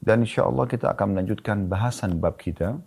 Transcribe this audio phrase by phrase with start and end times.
[0.00, 2.80] Dan insya Allah kita akan melanjutkan bahasan bab kita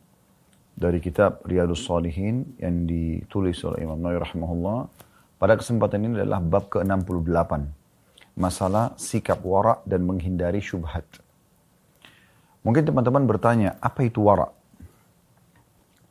[0.74, 4.80] dari kitab Riyadus Salihin yang ditulis oleh Imam Nawawi rahimahullah.
[5.38, 7.70] Pada kesempatan ini adalah bab ke-68.
[8.34, 11.06] Masalah sikap wara dan menghindari syubhat.
[12.66, 14.50] Mungkin teman-teman bertanya, apa itu wara?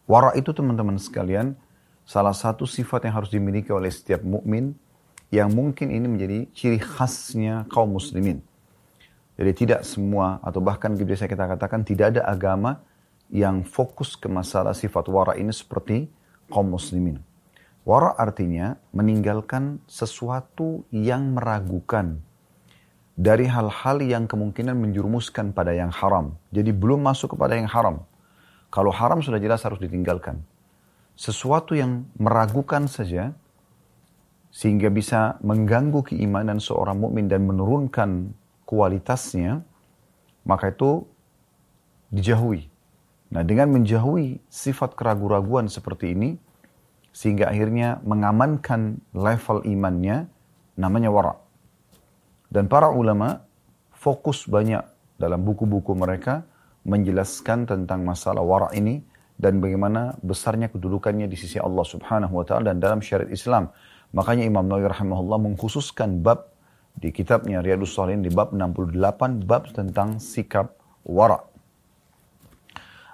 [0.07, 1.59] Wara itu teman-teman sekalian,
[2.07, 4.79] salah satu sifat yang harus dimiliki oleh setiap mukmin
[5.33, 8.45] yang mungkin ini menjadi ciri khasnya kaum muslimin.
[9.37, 12.85] Jadi tidak semua atau bahkan bisa kita katakan tidak ada agama
[13.33, 16.05] yang fokus ke masalah sifat wara ini seperti
[16.53, 17.17] kaum muslimin.
[17.83, 22.21] Wara artinya meninggalkan sesuatu yang meragukan
[23.17, 26.37] dari hal-hal yang kemungkinan menjurumuskan pada yang haram.
[26.53, 28.05] Jadi belum masuk kepada yang haram.
[28.73, 30.41] Kalau haram sudah jelas harus ditinggalkan.
[31.13, 33.37] Sesuatu yang meragukan saja
[34.53, 38.33] sehingga bisa mengganggu keimanan seorang mukmin dan menurunkan
[38.65, 39.63] kualitasnya,
[40.47, 41.07] maka itu
[42.13, 42.69] dijauhi.
[43.33, 46.37] Nah dengan menjauhi sifat keraguan-raguan seperti ini,
[47.13, 50.29] sehingga akhirnya mengamankan level imannya,
[50.77, 51.35] namanya wara.
[52.53, 53.45] Dan para ulama
[53.97, 54.85] fokus banyak
[55.17, 56.45] dalam buku-buku mereka
[56.85, 59.01] menjelaskan tentang masalah wara ini
[59.39, 63.73] dan bagaimana besarnya kedudukannya di sisi Allah Subhanahu wa taala dan dalam syariat Islam.
[64.13, 66.52] Makanya Imam Nawawi rahimahullah mengkhususkan bab
[66.93, 71.41] di kitabnya Riyadus Salihin di bab 68 bab tentang sikap wara.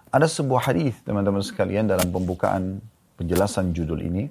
[0.09, 2.81] Ada sebuah hadis teman-teman sekalian dalam pembukaan
[3.21, 4.25] penjelasan judul ini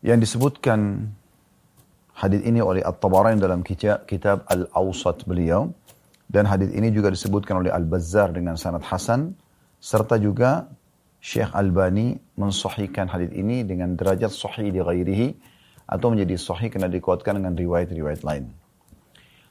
[0.00, 1.12] yang disebutkan
[2.16, 5.68] hadis ini oleh At-Tabarani dalam kitab, Al-Awsat beliau
[6.30, 9.36] dan hadis ini juga disebutkan oleh Al-Bazzar dengan sanad hasan
[9.76, 10.68] serta juga
[11.20, 15.28] Syekh Albani mensahihkan hadis ini dengan derajat sahih di ghairihi
[15.90, 18.46] atau menjadi sahih karena dikuatkan dengan riwayat-riwayat lain.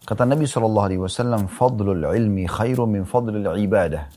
[0.07, 4.07] Kata Nabi SAW, Fadlul ilmi khairu min fadlul ibadah.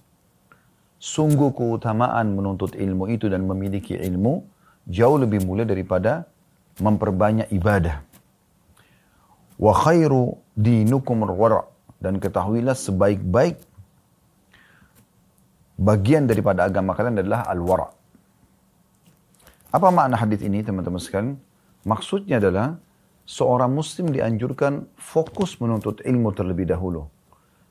[1.02, 4.38] Sungguh keutamaan menuntut ilmu itu dan memiliki ilmu
[4.86, 6.30] jauh lebih mulia daripada
[6.78, 8.06] memperbanyak ibadah.
[9.58, 11.66] Wa khairu dinukum wara.
[11.98, 13.62] Dan ketahuilah sebaik-baik
[15.78, 17.90] bagian daripada agama kalian adalah al-wara.
[19.74, 21.38] Apa makna hadis ini teman-teman sekalian?
[21.82, 22.78] Maksudnya adalah
[23.26, 27.06] seorang muslim dianjurkan fokus menuntut ilmu terlebih dahulu.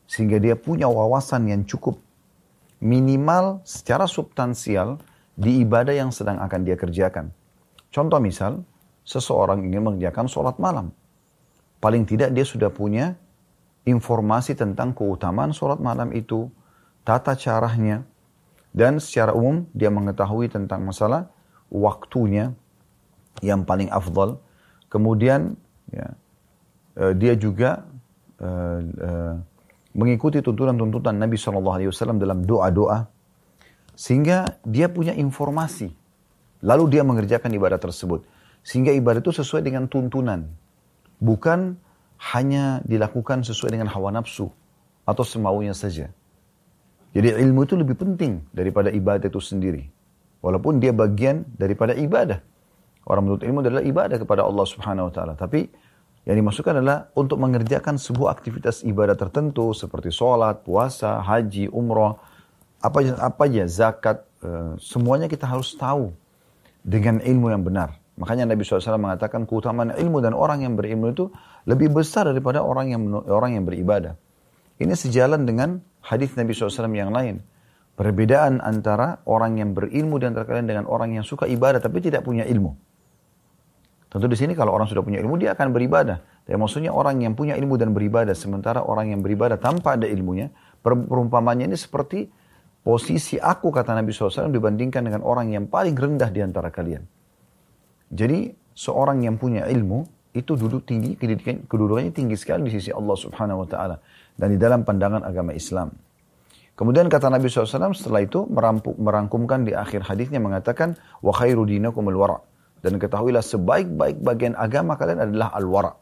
[0.07, 1.95] Sehingga dia punya wawasan yang cukup
[2.81, 4.99] minimal secara substansial
[5.37, 7.31] di ibadah yang sedang akan dia kerjakan.
[7.93, 8.65] Contoh misal,
[9.07, 10.91] seseorang ingin mengerjakan sholat malam.
[11.79, 13.15] Paling tidak dia sudah punya
[13.87, 16.51] informasi tentang keutamaan sholat malam itu,
[17.01, 18.05] tata caranya,
[18.71, 21.27] dan secara umum dia mengetahui tentang masalah
[21.73, 22.53] waktunya,
[23.39, 24.43] yang paling afdal.
[24.91, 25.55] Kemudian
[25.87, 26.11] ya,
[26.99, 27.87] uh, dia juga
[28.43, 29.35] uh, uh,
[29.95, 33.07] mengikuti tuntunan-tuntunan Nabi SAW dalam doa-doa.
[33.95, 35.91] Sehingga dia punya informasi.
[36.61, 38.27] Lalu dia mengerjakan ibadah tersebut.
[38.61, 40.45] Sehingga ibadah itu sesuai dengan tuntunan.
[41.21, 41.77] Bukan
[42.33, 44.53] hanya dilakukan sesuai dengan hawa nafsu
[45.05, 46.13] atau semaunya saja.
[47.11, 49.89] Jadi ilmu itu lebih penting daripada ibadah itu sendiri.
[50.39, 52.39] Walaupun dia bagian daripada ibadah.
[53.11, 55.33] Orang menuntut ilmu adalah ibadah kepada Allah Subhanahu wa taala.
[55.35, 55.67] Tapi
[56.23, 62.15] yang dimasukkan adalah untuk mengerjakan sebuah aktivitas ibadah tertentu seperti sholat, puasa, haji, umrah,
[62.79, 66.15] apa apa aja zakat, uh, semuanya kita harus tahu
[66.87, 67.99] dengan ilmu yang benar.
[68.15, 71.27] Makanya Nabi SAW mengatakan keutamaan ilmu dan orang yang berilmu itu
[71.67, 74.15] lebih besar daripada orang yang orang yang beribadah.
[74.79, 77.43] Ini sejalan dengan hadis Nabi SAW yang lain.
[77.97, 82.45] Perbedaan antara orang yang berilmu dan terkadang dengan orang yang suka ibadah tapi tidak punya
[82.45, 82.90] ilmu.
[84.11, 86.19] Tentu di sini kalau orang sudah punya ilmu dia akan beribadah.
[86.43, 90.51] Tapi maksudnya orang yang punya ilmu dan beribadah sementara orang yang beribadah tanpa ada ilmunya,
[90.83, 92.27] perumpamannya ini seperti
[92.83, 97.07] posisi aku kata Nabi SAW dibandingkan dengan orang yang paling rendah di antara kalian.
[98.11, 100.03] Jadi seorang yang punya ilmu
[100.35, 103.95] itu duduk tinggi, kedudukannya tinggi sekali di sisi Allah Subhanahu Wa Taala
[104.35, 105.95] dan di dalam pandangan agama Islam.
[106.75, 108.43] Kemudian kata Nabi SAW setelah itu
[108.99, 112.50] merangkumkan di akhir hadisnya mengatakan wa khairu dinakum al-wara'
[112.81, 115.93] Dan ketahuilah sebaik-baik bagian agama kalian adalah al-wara.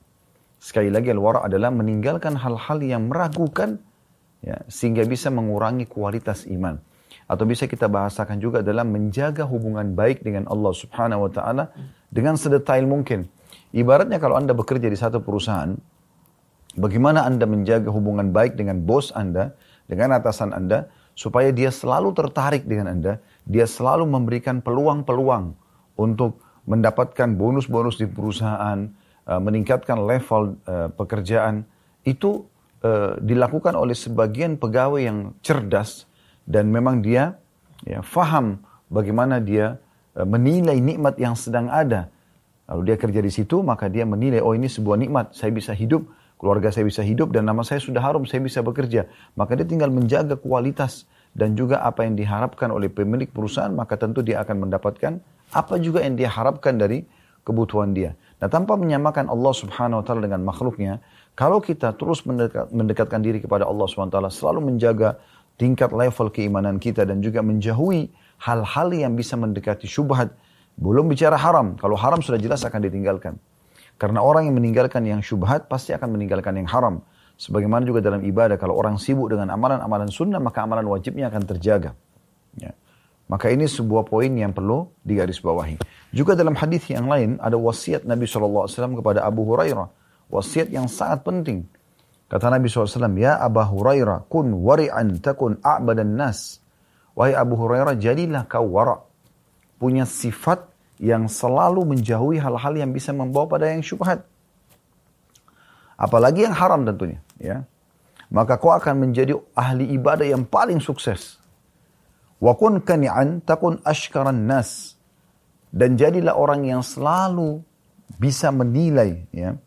[0.60, 3.80] Sekali lagi al-wara adalah meninggalkan hal-hal yang meragukan
[4.40, 6.80] ya, sehingga bisa mengurangi kualitas iman.
[7.30, 11.64] Atau bisa kita bahasakan juga dalam menjaga hubungan baik dengan Allah subhanahu wa ta'ala
[12.10, 13.30] dengan sedetail mungkin.
[13.70, 15.78] Ibaratnya kalau Anda bekerja di satu perusahaan,
[16.74, 19.54] bagaimana Anda menjaga hubungan baik dengan bos Anda,
[19.86, 25.54] dengan atasan Anda, supaya dia selalu tertarik dengan Anda, dia selalu memberikan peluang-peluang
[26.02, 28.86] untuk mendapatkan bonus-bonus di perusahaan,
[29.26, 31.66] uh, meningkatkan level uh, pekerjaan,
[32.06, 32.46] itu
[32.86, 36.06] uh, dilakukan oleh sebagian pegawai yang cerdas
[36.46, 37.42] dan memang dia
[37.84, 38.62] ya, faham
[38.94, 39.82] bagaimana dia
[40.20, 42.12] menilai nikmat yang sedang ada.
[42.68, 46.06] Lalu dia kerja di situ, maka dia menilai, oh ini sebuah nikmat, saya bisa hidup,
[46.36, 49.08] keluarga saya bisa hidup, dan nama saya sudah harum, saya bisa bekerja.
[49.40, 51.08] Maka dia tinggal menjaga kualitas
[51.40, 55.24] dan juga apa yang diharapkan oleh pemilik perusahaan, maka tentu dia akan mendapatkan
[55.56, 57.08] apa juga yang dia harapkan dari
[57.48, 58.20] kebutuhan dia.
[58.44, 61.00] Nah tanpa menyamakan Allah subhanahu wa ta'ala dengan makhluknya,
[61.40, 65.16] kalau kita terus mendekat, mendekatkan diri kepada Allah subhanahu wa ta'ala, selalu menjaga
[65.56, 68.12] tingkat level keimanan kita dan juga menjauhi
[68.44, 70.36] hal-hal yang bisa mendekati syubhat,
[70.76, 71.80] belum bicara haram.
[71.80, 73.40] Kalau haram sudah jelas akan ditinggalkan.
[74.00, 77.04] Karena orang yang meninggalkan yang syubhat pasti akan meninggalkan yang haram.
[77.40, 81.96] Sebagaimana juga dalam ibadah, kalau orang sibuk dengan amalan-amalan sunnah, maka amalan wajibnya akan terjaga.
[82.60, 82.76] Ya.
[83.32, 85.80] Maka ini sebuah poin yang perlu digarisbawahi.
[86.12, 88.68] Juga dalam hadis yang lain ada wasiat Nabi SAW
[89.00, 89.88] kepada Abu Hurairah.
[90.28, 91.64] Wasiat yang sangat penting.
[92.28, 96.60] Kata Nabi SAW, Ya Abu Hurairah, kun wari'an takun a'badan nas.
[97.16, 99.00] Wahai Abu Hurairah, jadilah kau wara'
[99.80, 100.68] punya sifat
[101.00, 104.28] yang selalu menjauhi hal-hal yang bisa membawa pada yang syubhat.
[105.96, 107.66] Apalagi yang haram tentunya, ya.
[108.30, 111.42] Maka kau akan menjadi ahli ibadah yang paling sukses.
[112.38, 114.94] Wa kun kani'an takun ashkaran nas.
[115.74, 117.62] Dan jadilah orang yang selalu
[118.22, 119.58] bisa menilai ya,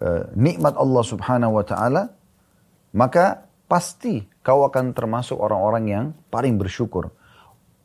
[0.00, 2.12] uh, nikmat Allah subhanahu wa ta'ala.
[2.92, 7.12] Maka pasti kau akan termasuk orang-orang yang paling bersyukur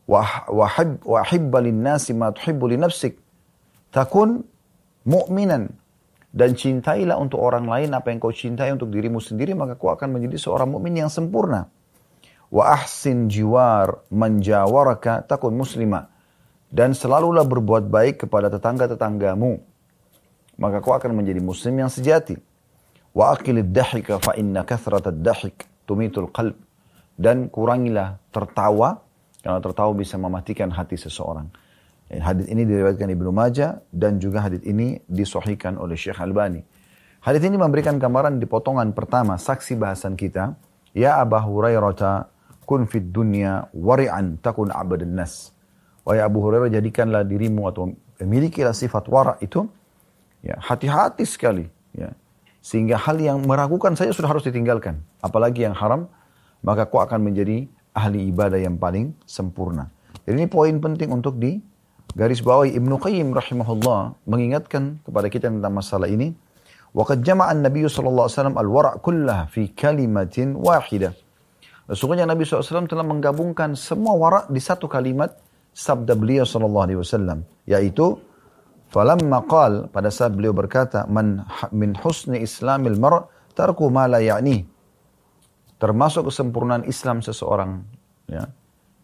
[0.08, 3.20] wahibba linnasi ma tuhibbu li nafsik
[3.92, 4.44] takun
[5.08, 5.72] mu'minan
[6.34, 10.18] dan cintailah untuk orang lain apa yang kau cintai untuk dirimu sendiri maka kau akan
[10.18, 11.70] menjadi seorang mukmin yang sempurna.
[12.50, 16.10] Wa ahsin jiwar menjawaraka takun muslima.
[16.74, 19.62] Dan selalulah berbuat baik kepada tetangga-tetanggamu
[20.58, 22.34] maka kau akan menjadi muslim yang sejati.
[23.14, 26.58] Wa aqilid dahika fa inna kathrata dahik tumitul qalb.
[27.14, 29.06] Dan kurangilah tertawa
[29.46, 31.46] karena tertawa bisa mematikan hati seseorang.
[32.14, 36.62] Eh, hadis ini diriwayatkan Ibnu Majah dan juga hadis ini disohikan oleh Syekh Albani.
[37.26, 40.54] Hadis ini memberikan gambaran di potongan pertama saksi bahasan kita.
[40.94, 42.30] Ya Abu Hurairah
[42.70, 45.58] kun fid dunya wari'an takun abadan nas.
[46.06, 47.90] Wahai Abu Hurairah jadikanlah dirimu atau
[48.22, 49.66] milikilah sifat wara itu
[50.46, 51.66] ya hati-hati sekali
[51.98, 52.14] ya
[52.62, 56.12] sehingga hal yang meragukan saja sudah harus ditinggalkan apalagi yang haram
[56.62, 57.66] maka kau akan menjadi
[57.96, 59.90] ahli ibadah yang paling sempurna.
[60.28, 61.73] Jadi ini poin penting untuk di
[62.12, 66.36] garis bawahi Ibnu Qayyim rahimahullah mengingatkan kepada kita tentang masalah ini.
[66.94, 71.16] Waqad jama'an Nabi sallallahu alaihi wasallam al-wara' kullah fi kalimatin wahidah.
[71.90, 75.36] Sesungguhnya Nabi SAW telah menggabungkan semua wara' di satu kalimat
[75.76, 78.16] sabda beliau sallallahu alaihi wasallam yaitu
[78.94, 83.28] falamma qal pada saat beliau berkata man min husni islamil mar'
[83.58, 84.64] tarku ma la ya'ni
[85.82, 87.84] termasuk kesempurnaan Islam seseorang
[88.30, 88.48] ya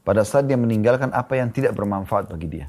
[0.06, 2.68] pada saat dia meninggalkan apa yang tidak bermanfaat bagi dia.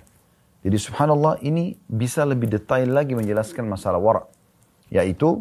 [0.60, 4.22] Jadi subhanallah ini bisa lebih detail lagi menjelaskan masalah wara
[4.92, 5.40] yaitu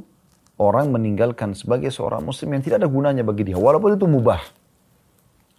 [0.62, 4.39] orang meninggalkan sebagai seorang muslim yang tidak ada gunanya bagi dia walaupun itu mubah.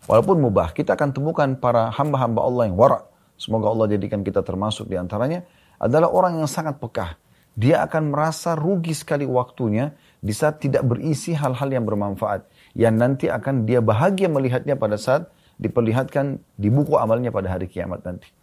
[0.08, 3.04] Walaupun mubah, kita akan temukan para hamba-hamba Allah yang wara.
[3.36, 5.44] Semoga Allah jadikan kita termasuk di antaranya
[5.76, 7.20] adalah orang yang sangat pekah.
[7.52, 9.92] Dia akan merasa rugi sekali waktunya
[10.24, 15.28] di saat tidak berisi hal-hal yang bermanfaat yang nanti akan dia bahagia melihatnya pada saat
[15.60, 18.39] diperlihatkan di buku amalnya pada hari kiamat nanti.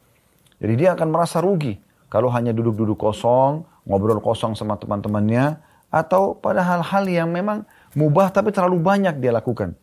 [0.57, 5.59] Jadi dia akan merasa rugi kalau hanya duduk-duduk kosong, ngobrol kosong sama teman-temannya,
[5.91, 7.63] atau pada hal-hal yang memang
[7.95, 9.75] mubah tapi terlalu banyak dia lakukan.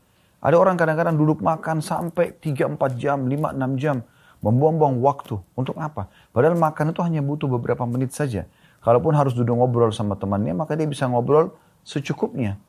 [0.45, 4.04] Ada orang kadang-kadang duduk makan sampai 3-4 jam, 5-6 jam,
[4.45, 5.40] membuang-buang waktu.
[5.57, 6.12] Untuk apa?
[6.37, 8.45] Padahal makan itu hanya butuh beberapa menit saja.
[8.85, 12.61] Kalaupun harus duduk ngobrol sama temannya, maka dia bisa ngobrol secukupnya.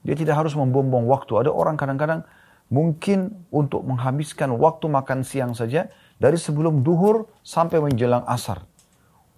[0.00, 1.36] Dia tidak harus membuang-buang waktu.
[1.36, 2.24] Ada orang kadang-kadang
[2.72, 8.66] mungkin untuk menghabiskan waktu makan siang saja dari sebelum duhur sampai menjelang asar.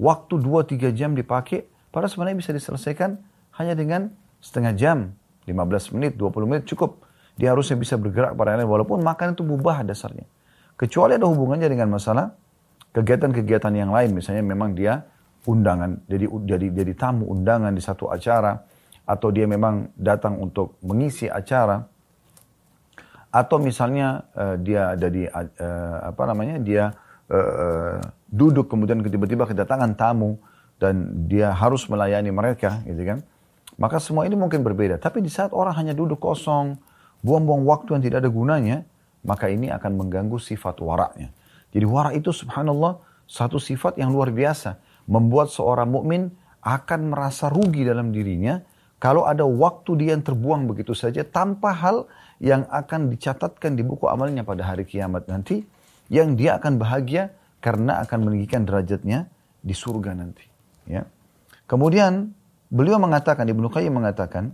[0.01, 3.21] Waktu 2-3 jam dipakai, padahal sebenarnya bisa diselesaikan
[3.61, 4.09] hanya dengan
[4.41, 5.13] setengah jam,
[5.45, 7.05] 15 menit, 20 menit cukup.
[7.37, 10.25] Dia harusnya bisa bergerak pada lain walaupun makan itu mubah dasarnya.
[10.77, 12.33] Kecuali ada hubungannya dengan masalah
[12.97, 14.17] kegiatan-kegiatan yang lain.
[14.17, 15.05] Misalnya memang dia
[15.45, 18.61] undangan, jadi jadi jadi tamu undangan di satu acara
[19.09, 21.81] atau dia memang datang untuk mengisi acara
[23.31, 26.91] atau misalnya uh, dia ada di uh, apa namanya dia
[27.31, 30.39] uh, duduk kemudian tiba-tiba kedatangan tamu
[30.83, 33.19] dan dia harus melayani mereka gitu kan.
[33.81, 35.01] Maka semua ini mungkin berbeda.
[35.01, 36.77] Tapi di saat orang hanya duduk kosong
[37.25, 38.85] buang-buang waktu yang tidak ada gunanya
[39.21, 41.33] maka ini akan mengganggu sifat waraknya.
[41.71, 44.81] Jadi warak itu subhanallah satu sifat yang luar biasa.
[45.07, 48.61] Membuat seorang mukmin akan merasa rugi dalam dirinya
[49.01, 52.05] kalau ada waktu dia yang terbuang begitu saja tanpa hal
[52.37, 55.65] yang akan dicatatkan di buku amalnya pada hari kiamat nanti
[56.13, 57.33] yang dia akan bahagia
[57.65, 59.33] karena akan meninggikan derajatnya
[59.65, 60.45] di surga nanti
[60.85, 61.09] ya.
[61.65, 62.37] Kemudian
[62.69, 64.53] beliau mengatakan Ibnu Qayyim mengatakan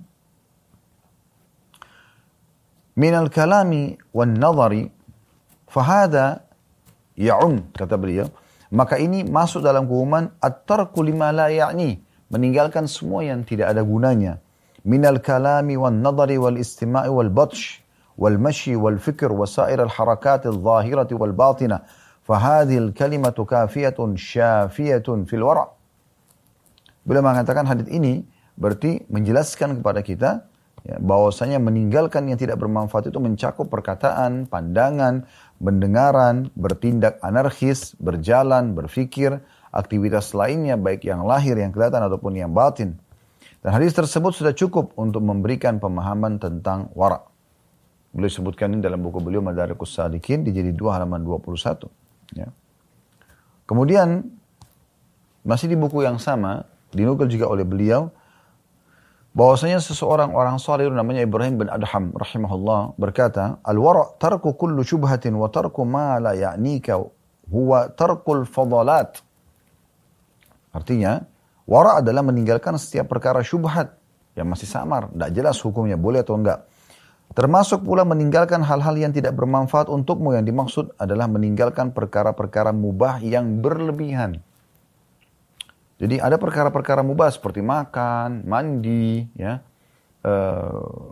[2.95, 4.95] minal kalami wan nadhari
[5.67, 6.47] fahada
[7.19, 8.31] ya'um kata beliau
[8.71, 14.43] maka ini masuk dalam keumuman at-tarku lima la ya'ni meninggalkan semua yang tidak ada gunanya.
[14.87, 17.83] Minal kalami wan nadhari wal istima'i wal batsh
[18.17, 21.85] wal mashi wal fikr wa sair al harakat al zahirati wal batinah
[22.23, 25.77] fahadhil kalimatu kafiyatun syafiyatun fil wara'
[27.07, 28.27] Beliau mengatakan hadis ini
[28.59, 30.31] berarti menjelaskan kepada kita
[30.83, 35.23] ya, bahwasanya meninggalkan yang tidak bermanfaat itu mencakup perkataan, pandangan,
[35.63, 39.39] mendengaran, bertindak anarkis, berjalan, berfikir,
[39.73, 42.99] aktivitas lainnya baik yang lahir, yang kelihatan ataupun yang batin.
[43.63, 47.19] Dan hadis tersebut sudah cukup untuk memberikan pemahaman tentang wara.
[48.15, 51.91] Beliau sebutkan ini dalam buku beliau Madarikus Sadikin di jadi 2 halaman 21.
[52.33, 52.49] Ya.
[53.67, 54.31] Kemudian
[55.43, 58.15] masih di buku yang sama dinukil juga oleh beliau
[59.37, 65.53] bahwasanya seseorang orang saleh namanya Ibrahim bin Adham rahimahullah berkata al-wara' tarku kullu syubhatin wa
[65.53, 66.97] tarku ma la ya'nika
[67.53, 69.21] huwa tarkul fadalat
[70.77, 71.25] artinya
[71.65, 73.97] wara' adalah meninggalkan setiap perkara syubhat
[74.37, 76.69] yang masih samar tidak jelas hukumnya boleh atau enggak
[77.35, 83.59] Termasuk pula meninggalkan hal-hal yang tidak bermanfaat untukmu yang dimaksud adalah meninggalkan perkara-perkara mubah yang
[83.59, 84.39] berlebihan.
[85.97, 89.65] Jadi ada perkara-perkara mubah seperti makan, mandi, ya,
[90.23, 91.03] eh,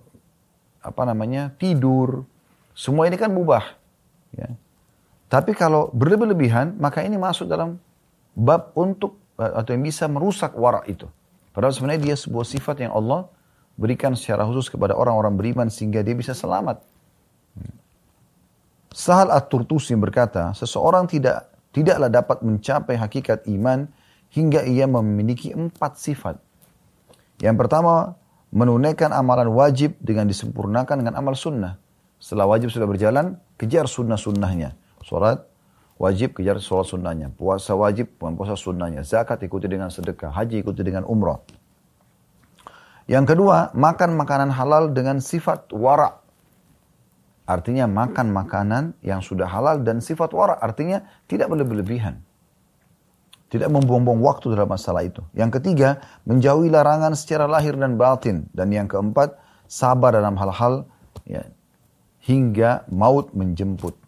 [0.84, 2.28] apa namanya, tidur,
[2.76, 3.64] semua ini kan mubah.
[4.36, 4.52] Ya.
[5.32, 7.80] Tapi kalau berlebih-lebihan, maka ini masuk dalam
[8.36, 11.06] bab untuk atau yang bisa merusak warak itu.
[11.54, 13.30] Padahal sebenarnya dia sebuah sifat yang Allah
[13.74, 16.82] berikan secara khusus kepada orang-orang beriman sehingga dia bisa selamat.
[18.94, 23.90] Sahal At-Turtusi berkata, seseorang tidak tidaklah dapat mencapai hakikat iman
[24.30, 26.38] hingga ia memiliki empat sifat.
[27.42, 28.14] Yang pertama,
[28.54, 31.82] menunaikan amalan wajib dengan disempurnakan dengan amal sunnah.
[32.22, 34.78] Setelah wajib sudah berjalan, kejar sunnah-sunnahnya.
[35.02, 35.42] Sholat
[35.98, 37.30] wajib, kejar sholat sunnahnya.
[37.34, 39.06] Puasa wajib, puasa sunnahnya.
[39.06, 40.30] Zakat ikuti dengan sedekah.
[40.34, 41.40] Haji ikuti dengan umrah.
[43.04, 46.24] Yang kedua, makan makanan halal dengan sifat wara.
[47.44, 50.56] Artinya makan makanan yang sudah halal dan sifat wara.
[50.56, 52.24] Artinya tidak berlebihan.
[53.52, 55.20] Tidak membuang-buang waktu dalam masalah itu.
[55.36, 58.48] Yang ketiga, menjauhi larangan secara lahir dan batin.
[58.50, 59.36] Dan yang keempat,
[59.68, 60.88] sabar dalam hal-hal
[61.28, 61.44] ya,
[62.24, 64.03] hingga maut menjemput.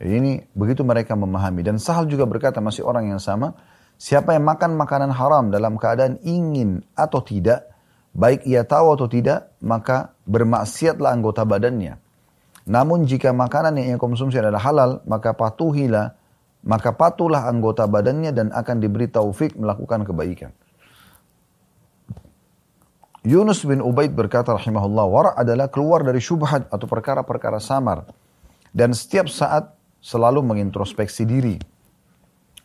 [0.00, 1.60] Jadi ini begitu mereka memahami.
[1.60, 3.52] Dan Sahal juga berkata masih orang yang sama,
[4.00, 7.68] siapa yang makan makanan haram dalam keadaan ingin atau tidak,
[8.16, 12.00] baik ia tahu atau tidak, maka bermaksiatlah anggota badannya.
[12.64, 16.16] Namun jika makanan yang ia konsumsi adalah halal, maka patuhilah
[16.60, 20.52] maka patulah anggota badannya dan akan diberi taufik melakukan kebaikan.
[23.20, 28.08] Yunus bin Ubaid berkata rahimahullah, wara' adalah keluar dari syubhat atau perkara-perkara samar.
[28.72, 31.56] Dan setiap saat selalu mengintrospeksi diri.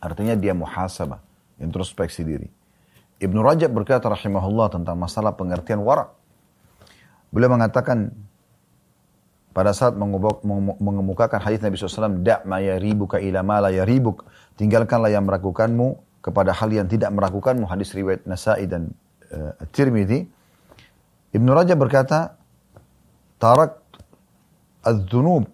[0.00, 1.20] Artinya dia muhasabah,
[1.60, 2.48] introspeksi diri.
[3.16, 6.12] Ibnu Rajab berkata rahimahullah tentang masalah pengertian wara'.
[7.32, 8.12] Beliau mengatakan,
[9.56, 14.28] pada saat mengemukakan hadis Nabi SAW, Da' ma yaribuka ila ma la yaribuk.
[14.60, 17.64] Tinggalkanlah yang meragukanmu kepada hal yang tidak meragukanmu.
[17.64, 18.92] Hadis riwayat Nasai dan
[19.32, 20.28] uh, Tirmidhi.
[21.32, 22.36] Ibn Rajab berkata,
[23.40, 23.80] Tarak
[24.84, 25.48] al-dhunub,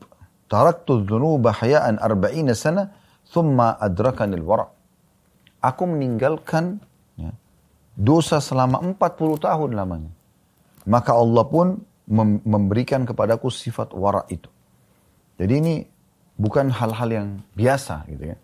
[0.53, 1.09] taraktu
[1.49, 2.93] hayaan arba'ina sana,
[3.25, 4.69] thumma il-wara'
[5.63, 6.83] Aku meninggalkan
[7.17, 7.33] ya,
[7.97, 8.99] dosa selama 40
[9.41, 10.13] tahun lamanya.
[10.85, 11.79] Maka Allah pun
[12.43, 14.51] memberikan kepadaku sifat wara itu.
[15.39, 15.75] Jadi ini
[16.35, 18.39] bukan hal-hal yang biasa gitu ya.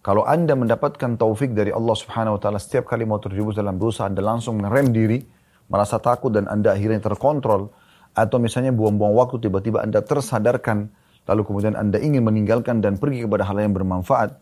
[0.00, 4.08] Kalau Anda mendapatkan taufik dari Allah Subhanahu wa taala setiap kali mau terjerumus dalam dosa
[4.08, 5.20] Anda langsung ngerem diri,
[5.68, 7.68] merasa takut dan Anda akhirnya terkontrol
[8.16, 10.88] atau misalnya buang-buang waktu tiba-tiba Anda tersadarkan
[11.26, 14.38] lalu kemudian Anda ingin meninggalkan dan pergi kepada hal yang bermanfaat,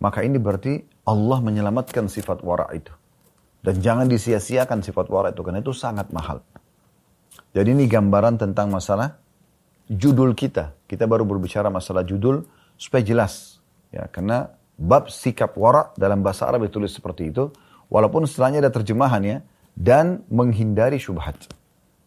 [0.00, 2.90] maka ini berarti Allah menyelamatkan sifat wara itu.
[3.58, 6.40] Dan jangan disia-siakan sifat wara itu karena itu sangat mahal.
[7.52, 9.18] Jadi ini gambaran tentang masalah
[9.90, 10.76] judul kita.
[10.86, 12.44] Kita baru berbicara masalah judul
[12.78, 13.58] supaya jelas.
[13.90, 17.50] Ya, karena bab sikap wara dalam bahasa Arab ditulis seperti itu.
[17.88, 19.42] Walaupun setelahnya ada terjemahannya.
[19.78, 21.38] Dan menghindari syubhat.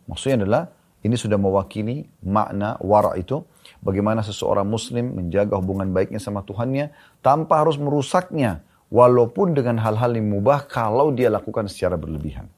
[0.04, 0.64] Maksudnya adalah
[1.02, 3.42] ini sudah mewakili makna wara itu.
[3.82, 6.94] Bagaimana seseorang muslim menjaga hubungan baiknya sama Tuhannya.
[7.26, 8.62] Tanpa harus merusaknya.
[8.92, 12.52] Walaupun dengan hal-hal yang mubah kalau dia lakukan secara berlebihan.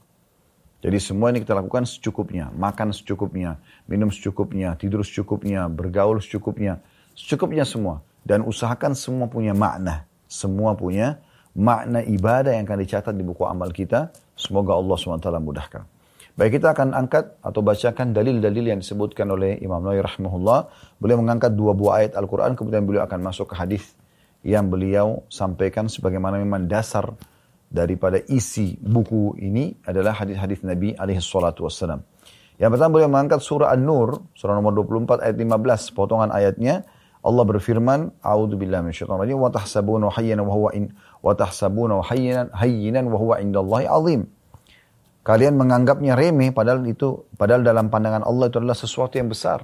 [0.83, 2.51] Jadi semua ini kita lakukan secukupnya.
[2.51, 3.55] Makan secukupnya,
[3.87, 6.83] minum secukupnya, tidur secukupnya, bergaul secukupnya.
[7.15, 8.03] Secukupnya semua.
[8.25, 10.03] Dan usahakan semua punya makna.
[10.27, 11.21] Semua punya
[11.55, 14.11] makna ibadah yang akan dicatat di buku amal kita.
[14.35, 15.92] Semoga Allah SWT mudahkan.
[16.33, 20.65] Baik kita akan angkat atau bacakan dalil-dalil yang disebutkan oleh Imam Nawawi rahimahullah.
[20.97, 23.93] Beliau mengangkat dua buah ayat Al-Quran kemudian beliau akan masuk ke hadis
[24.41, 27.13] yang beliau sampaikan sebagaimana memang dasar
[27.69, 32.01] daripada isi buku ini adalah hadis-hadis Nabi alaihi salatu wassalam.
[32.57, 36.81] Yang pertama beliau mengangkat surah An-Nur, surah nomor 24 ayat 15, potongan ayatnya
[37.21, 43.05] Allah berfirman, "A'udzu billahi minasyaitonir rajim wa tahsabuna hayyinan wa huwa in wa tahsabuna hayyinan
[43.05, 44.32] wa huwa azim."
[45.23, 49.63] Kalian menganggapnya remeh padahal itu padahal dalam pandangan Allah itu adalah sesuatu yang besar.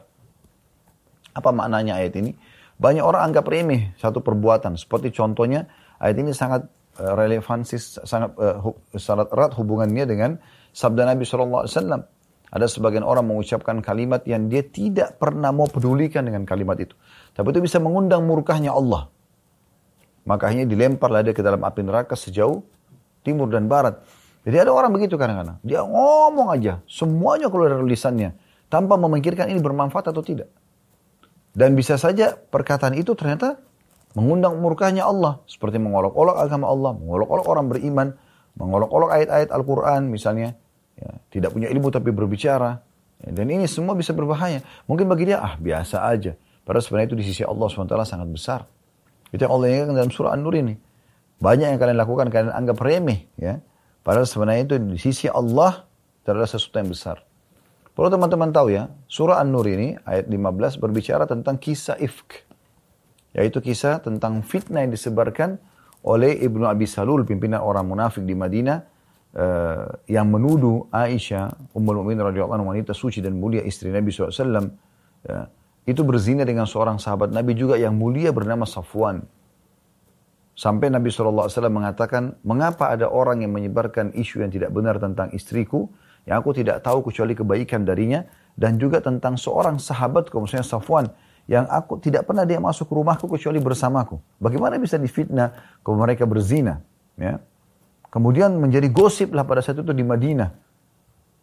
[1.36, 2.32] Apa maknanya ayat ini?
[2.80, 4.80] Banyak orang anggap remeh satu perbuatan.
[4.80, 5.68] Seperti contohnya
[6.00, 6.64] ayat ini sangat
[7.04, 7.76] uh, relevansi
[8.08, 10.40] sangat uh, sangat erat hubungannya dengan
[10.72, 11.68] sabda Nabi SAW.
[12.50, 16.96] Ada sebagian orang mengucapkan kalimat yang dia tidak pernah mau pedulikan dengan kalimat itu.
[17.36, 19.12] Tapi itu bisa mengundang murkahnya Allah.
[20.26, 22.64] Makanya dilemparlah dia ke dalam api neraka sejauh
[23.22, 24.02] timur dan barat.
[24.48, 25.60] Jadi ada orang begitu kadang-kadang.
[25.68, 28.32] Dia ngomong aja, semuanya keluar dari lisannya.
[28.72, 30.48] Tanpa memikirkan ini bermanfaat atau tidak.
[31.52, 33.60] Dan bisa saja perkataan itu ternyata
[34.16, 35.44] mengundang murkahnya Allah.
[35.50, 38.08] Seperti mengolok-olok agama Allah, mengolok-olok orang beriman,
[38.56, 40.56] mengolok-olok ayat-ayat Al-Quran misalnya.
[41.00, 42.80] Ya, tidak punya ilmu tapi berbicara.
[43.20, 44.64] Ya, dan ini semua bisa berbahaya.
[44.88, 46.38] Mungkin bagi dia, ah biasa aja.
[46.64, 48.60] Padahal sebenarnya itu di sisi Allah SWT sangat besar.
[49.34, 50.78] Itu yang Allah ingatkan dalam surah An-Nur ini.
[51.40, 53.26] Banyak yang kalian lakukan, kalian anggap remeh.
[53.40, 53.64] ya
[54.02, 55.86] Padahal sebenarnya itu di sisi Allah
[56.24, 57.18] adalah sesuatu yang besar.
[57.94, 62.48] Perlu teman-teman tahu ya, surah An-Nur ini ayat 15 berbicara tentang kisah ifk.
[63.36, 65.60] Yaitu kisah tentang fitnah yang disebarkan
[66.08, 68.80] oleh Ibnu Abi Salul, pimpinan orang munafik di Madinah,
[69.36, 74.72] uh, yang menuduh Aisyah, Ummul Mukminin radhiyallahu anha wanita suci dan mulia istri Nabi SAW,
[75.28, 75.52] ya,
[75.84, 79.28] itu berzina dengan seorang sahabat Nabi juga yang mulia bernama Safwan.
[80.60, 85.88] Sampai Nabi SAW mengatakan, mengapa ada orang yang menyebarkan isu yang tidak benar tentang istriku,
[86.28, 88.28] yang aku tidak tahu kecuali kebaikan darinya,
[88.60, 91.08] dan juga tentang seorang sahabat, misalnya Safwan,
[91.48, 94.20] yang aku tidak pernah dia masuk rumahku kecuali bersamaku.
[94.36, 96.84] Bagaimana bisa difitnah kalau mereka berzina?
[97.16, 97.40] Ya.
[98.12, 100.52] Kemudian menjadi gosip lah pada saat itu di Madinah.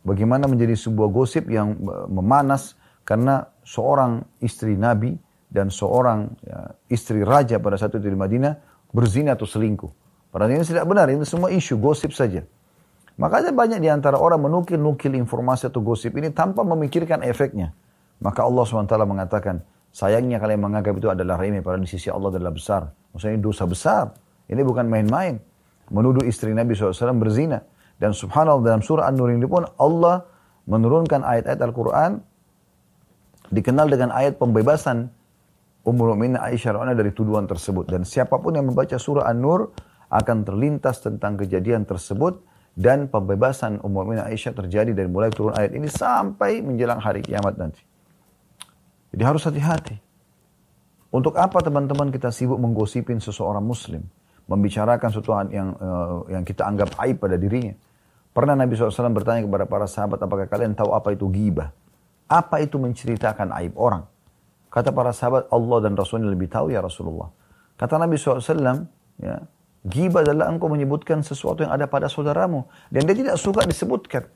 [0.05, 1.73] Bagaimana menjadi sebuah gosip yang
[2.13, 5.17] memanas karena seorang istri Nabi
[5.49, 8.66] dan seorang ya, istri raja pada saat itu di Madinah
[8.97, 9.93] berzina atau selingkuh.
[10.33, 12.41] Padahal ini tidak benar, ini semua isu gosip saja.
[13.21, 17.77] Makanya banyak di antara orang menukil-nukil informasi atau gosip ini tanpa memikirkan efeknya.
[18.21, 19.61] Maka Allah SWT mengatakan,
[19.93, 22.89] sayangnya kalian menganggap itu adalah remeh, padahal di sisi Allah adalah besar.
[23.13, 24.13] Maksudnya dosa besar.
[24.49, 25.41] Ini bukan main-main.
[25.89, 27.65] Menuduh istri Nabi SAW berzina.
[27.97, 30.29] Dan subhanallah dalam surah An-Nur ini pun Allah
[30.69, 32.21] menurunkan ayat-ayat Al-Quran
[33.49, 35.09] dikenal dengan ayat pembebasan
[35.87, 39.71] Ummul Mukminin Aisyah radhiyallahu dari tuduhan tersebut dan siapa pun yang membaca surah An-Nur
[40.11, 42.43] akan terlintas tentang kejadian tersebut
[42.75, 47.55] dan pembebasan Ummul Mukminin Aisyah terjadi dari mulai turun ayat ini sampai menjelang hari kiamat
[47.55, 47.79] nanti.
[49.15, 49.97] Jadi harus hati-hati.
[51.15, 54.03] Untuk apa teman-teman kita sibuk menggosipin seseorang muslim,
[54.51, 57.79] membicarakan sesuatu yang uh, yang kita anggap aib pada dirinya.
[58.35, 61.73] Pernah Nabi SAW bertanya kepada para sahabat, apakah kalian tahu apa itu gibah?
[62.29, 64.05] Apa itu menceritakan aib orang?
[64.77, 67.33] Kata para sahabat, Allah dan Rasulnya lebih tahu ya Rasulullah.
[67.81, 68.45] Kata Nabi SAW,
[69.17, 69.41] ya,
[69.89, 72.69] Gibah adalah engkau menyebutkan sesuatu yang ada pada saudaramu.
[72.93, 74.29] Dan dia tidak suka disebutkan.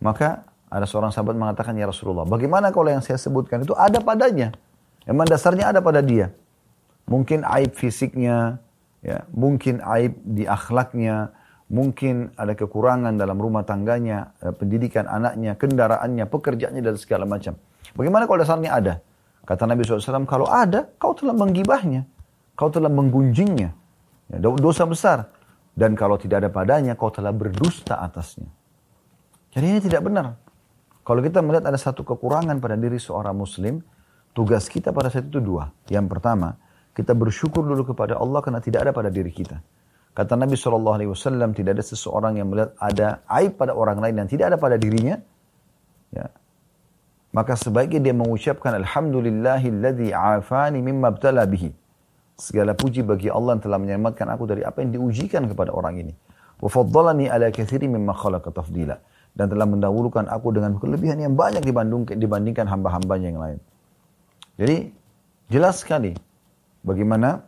[0.00, 4.56] Maka ada seorang sahabat mengatakan, Ya Rasulullah, bagaimana kalau yang saya sebutkan itu ada padanya?
[5.04, 6.32] Emang dasarnya ada pada dia.
[7.04, 8.56] Mungkin aib fisiknya,
[9.04, 11.28] ya, mungkin aib di akhlaknya,
[11.68, 17.58] mungkin ada kekurangan dalam rumah tangganya, eh, pendidikan anaknya, kendaraannya, pekerjaannya, dan segala macam.
[17.92, 18.94] Bagaimana kalau dasarnya ada?
[19.42, 22.06] Kata Nabi SAW, kalau ada, kau telah menggibahnya.
[22.54, 23.70] Kau telah menggunjingnya.
[24.30, 25.28] Ya, dosa besar.
[25.74, 28.48] Dan kalau tidak ada padanya, kau telah berdusta atasnya.
[29.52, 30.38] Jadi ini tidak benar.
[31.02, 33.82] Kalau kita melihat ada satu kekurangan pada diri seorang muslim,
[34.30, 35.74] tugas kita pada saat itu dua.
[35.90, 36.54] Yang pertama,
[36.94, 39.58] kita bersyukur dulu kepada Allah karena tidak ada pada diri kita.
[40.12, 44.52] Kata Nabi SAW, tidak ada seseorang yang melihat ada aib pada orang lain yang tidak
[44.52, 45.16] ada pada dirinya.
[46.12, 46.28] Ya,
[47.32, 51.72] maka sebaiknya dia mengucapkan alhamdulillahilladzi afani mimma btala bihi.
[52.36, 56.12] Segala puji bagi Allah yang telah menyelamatkan aku dari apa yang diujikan kepada orang ini.
[56.60, 59.00] Wa faddalani ala katsiri mimma khalaqa tafdila
[59.32, 61.64] dan telah mendahulukan aku dengan kelebihan yang banyak
[62.16, 63.58] dibandingkan hamba-hambanya yang lain.
[64.60, 64.92] Jadi
[65.48, 66.12] jelas sekali
[66.84, 67.40] bagaimana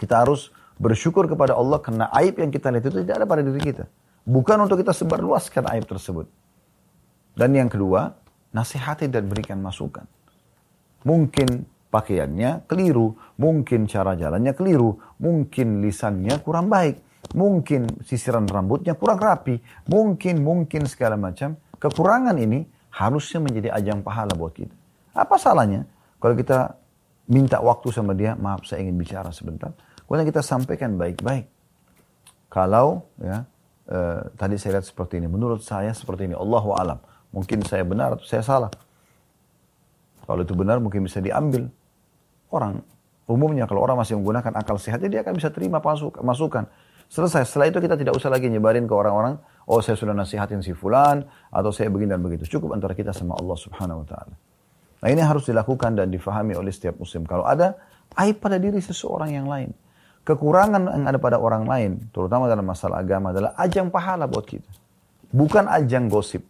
[0.00, 0.48] kita harus
[0.80, 3.84] bersyukur kepada Allah karena aib yang kita lihat itu tidak ada pada diri kita.
[4.24, 6.26] Bukan untuk kita sebarluaskan aib tersebut.
[7.36, 8.21] Dan yang kedua,
[8.52, 10.04] nasihati dan berikan masukan.
[11.02, 17.00] Mungkin pakaiannya keliru, mungkin cara jalannya keliru, mungkin lisannya kurang baik,
[17.36, 19.60] mungkin sisiran rambutnya kurang rapi,
[19.90, 21.58] mungkin, mungkin segala macam.
[21.76, 22.62] Kekurangan ini
[22.94, 24.72] harusnya menjadi ajang pahala buat kita.
[25.12, 25.84] Apa salahnya
[26.22, 26.78] kalau kita
[27.28, 29.74] minta waktu sama dia, maaf saya ingin bicara sebentar.
[30.06, 31.50] Kemudian kita sampaikan baik-baik.
[32.52, 33.42] Kalau ya
[33.88, 36.98] eh, tadi saya lihat seperti ini, menurut saya seperti ini, Allah alam.
[37.32, 38.70] Mungkin saya benar atau saya salah.
[40.22, 41.66] Kalau itu benar mungkin bisa diambil.
[42.52, 42.84] Orang
[43.24, 45.80] umumnya kalau orang masih menggunakan akal sehatnya dia akan bisa terima
[46.20, 46.68] masukan.
[47.12, 47.44] Selesai.
[47.44, 49.36] Setelah itu kita tidak usah lagi nyebarin ke orang-orang,
[49.68, 52.48] oh saya sudah nasihatin si fulan, atau saya begini dan begitu.
[52.56, 54.34] Cukup antara kita sama Allah subhanahu wa ta'ala.
[55.04, 57.28] Nah ini harus dilakukan dan difahami oleh setiap muslim.
[57.28, 57.76] Kalau ada
[58.16, 59.76] aib pada diri seseorang yang lain.
[60.22, 64.70] Kekurangan yang ada pada orang lain, terutama dalam masalah agama adalah ajang pahala buat kita.
[65.34, 66.46] Bukan ajang gosip.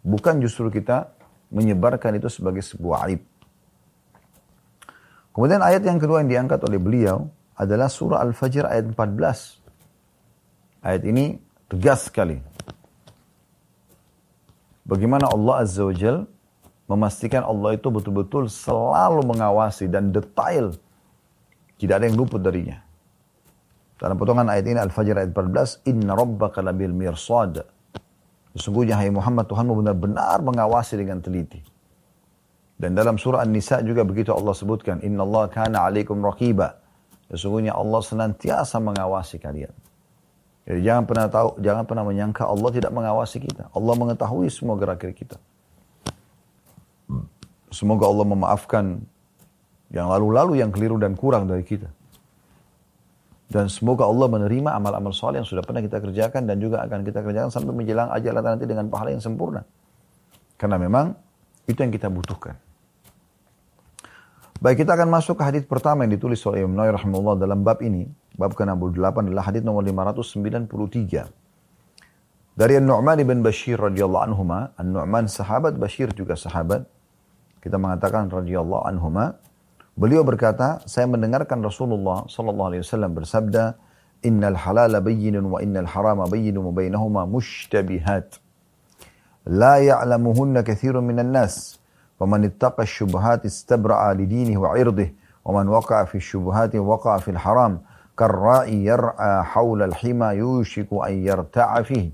[0.00, 1.12] Bukan justru kita
[1.52, 3.20] menyebarkan itu sebagai sebuah aib.
[5.30, 10.80] Kemudian ayat yang kedua yang diangkat oleh beliau adalah surah Al-Fajr ayat 14.
[10.80, 11.36] Ayat ini
[11.68, 12.40] tegas sekali.
[14.88, 16.26] Bagaimana Allah Azza wa Jal
[16.90, 20.74] memastikan Allah itu betul-betul selalu mengawasi dan detail.
[21.78, 22.82] Tidak ada yang luput darinya.
[24.00, 27.60] Dalam potongan ayat ini Al-Fajr ayat 14, Inna rabbaka labil mirsad.
[28.54, 31.62] Sesungguhnya hai Muhammad Tuhanmu benar-benar mengawasi dengan teliti.
[32.80, 36.80] Dan dalam surah An-Nisa juga begitu Allah sebutkan, Inna Allah kana alaikum raqiba.
[37.30, 39.70] Sesungguhnya Allah senantiasa mengawasi kalian.
[40.66, 43.70] Jadi jangan pernah tahu, jangan pernah menyangka Allah tidak mengawasi kita.
[43.70, 45.38] Allah mengetahui semua gerak-gerik kita.
[47.70, 48.98] Semoga Allah memaafkan
[49.94, 51.86] yang lalu-lalu yang keliru dan kurang dari kita.
[53.50, 57.18] Dan semoga Allah menerima amal-amal soleh yang sudah pernah kita kerjakan dan juga akan kita
[57.18, 59.66] kerjakan sampai menjelang ajal nanti dengan pahala yang sempurna.
[60.54, 61.18] Karena memang
[61.66, 62.54] itu yang kita butuhkan.
[64.60, 67.80] Baik, kita akan masuk ke hadis pertama yang ditulis oleh Imam Nawawi rahimahullah dalam bab
[67.80, 68.04] ini.
[68.36, 72.60] Bab ke-68 adalah hadis nomor 593.
[72.60, 76.84] Dari An-Nu'man bin Bashir radhiyallahu anhuma, An-Nu'man sahabat, Bashir juga sahabat.
[77.64, 79.40] Kita mengatakan radhiyallahu anhuma.
[79.98, 83.74] Beliau berkata, saya mendengarkan Rasulullah sallallahu alaihi wasallam bersabda,
[84.22, 88.38] "Innal halala bayyinun wa innal harama bayyinun wa bainahuma mushtabihat."
[89.50, 91.80] La ya'lamuhunna katsirun minan nas.
[92.20, 97.40] Faman ittaqa asy-syubhat istabra'a li dinihi wa 'irdihi, wa man waqa'a fi asy-syubhati waqa'a fil
[97.40, 97.80] haram.
[98.14, 102.12] Karra'i yar'a hawla al-hima yushiku an yarta'a fihi.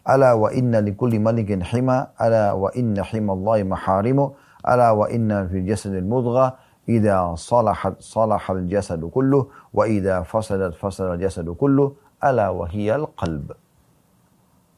[0.00, 4.26] ألا وإن لكل ملك حمى ألا وإن حمى الله محارمه
[4.68, 6.56] ألا وإن في الجسد المضغة
[6.90, 13.54] idza salahat salahal jasadu kullu wa idza fasadat fasadal jasadu kullu ala wahiyal qalb.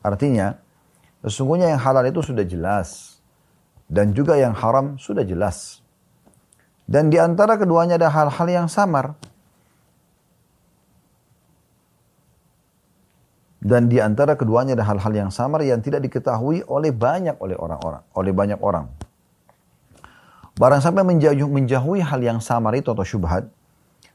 [0.04, 0.60] Artinya,
[1.24, 3.18] sesungguhnya yang halal itu sudah jelas
[3.88, 5.80] dan juga yang haram sudah jelas.
[6.88, 9.14] Dan di antara keduanya ada hal-hal yang samar.
[13.62, 18.02] Dan di antara keduanya ada hal-hal yang samar yang tidak diketahui oleh banyak oleh orang-orang,
[18.18, 18.90] oleh banyak orang.
[20.52, 23.48] Barang sampai menjauh, menjauhi hal yang samar itu atau syubhat,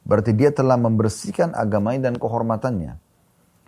[0.06, 3.02] berarti dia telah membersihkan agamanya dan kehormatannya.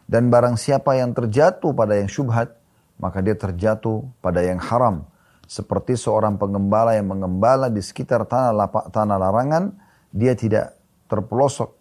[0.09, 2.57] Dan barang siapa yang terjatuh pada yang syubhat,
[2.97, 5.05] maka dia terjatuh pada yang haram.
[5.49, 9.73] Seperti seorang pengembala yang mengembala di sekitar tanah, lapak, tanah larangan,
[10.13, 10.77] dia tidak
[11.09, 11.73] terpelosok,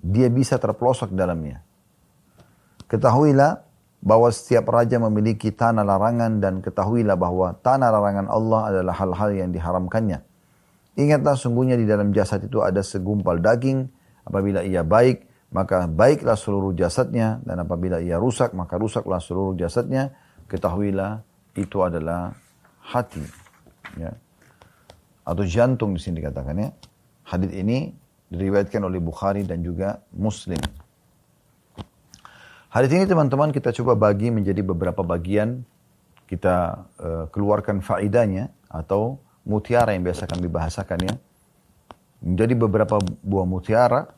[0.00, 1.64] dia bisa terpelosok dalamnya.
[2.88, 3.67] Ketahuilah
[3.98, 9.50] bahwa setiap raja memiliki tanah larangan dan ketahuilah bahwa tanah larangan Allah adalah hal-hal yang
[9.50, 10.22] diharamkannya.
[10.98, 13.86] Ingatlah sungguhnya di dalam jasad itu ada segumpal daging,
[14.26, 20.14] apabila ia baik, maka baiklah seluruh jasadnya, dan apabila ia rusak, maka rusaklah seluruh jasadnya.
[20.50, 21.22] Ketahuilah
[21.54, 22.34] itu adalah
[22.82, 23.22] hati.
[23.94, 24.16] Ya.
[25.22, 26.70] Atau jantung di sini dikatakan ya.
[27.28, 27.92] Hadis ini
[28.32, 30.60] diriwayatkan oleh Bukhari dan juga Muslim.
[32.68, 35.64] Hadis ini teman-teman kita coba bagi menjadi beberapa bagian
[36.28, 39.16] kita uh, keluarkan faidahnya atau
[39.48, 41.14] mutiara yang biasa kami bahasakan ya.
[42.20, 44.12] Menjadi beberapa buah mutiara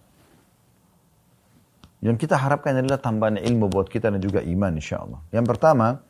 [2.02, 5.22] yang kita harapkan adalah tambahan ilmu buat kita dan juga iman insya Allah.
[5.30, 6.02] Yang pertama,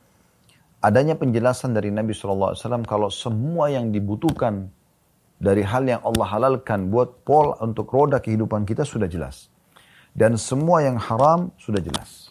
[0.81, 2.57] adanya penjelasan dari Nabi SAW
[2.89, 4.73] kalau semua yang dibutuhkan
[5.37, 9.53] dari hal yang Allah halalkan buat pol untuk roda kehidupan kita sudah jelas.
[10.17, 12.30] Dan semua yang haram sudah jelas.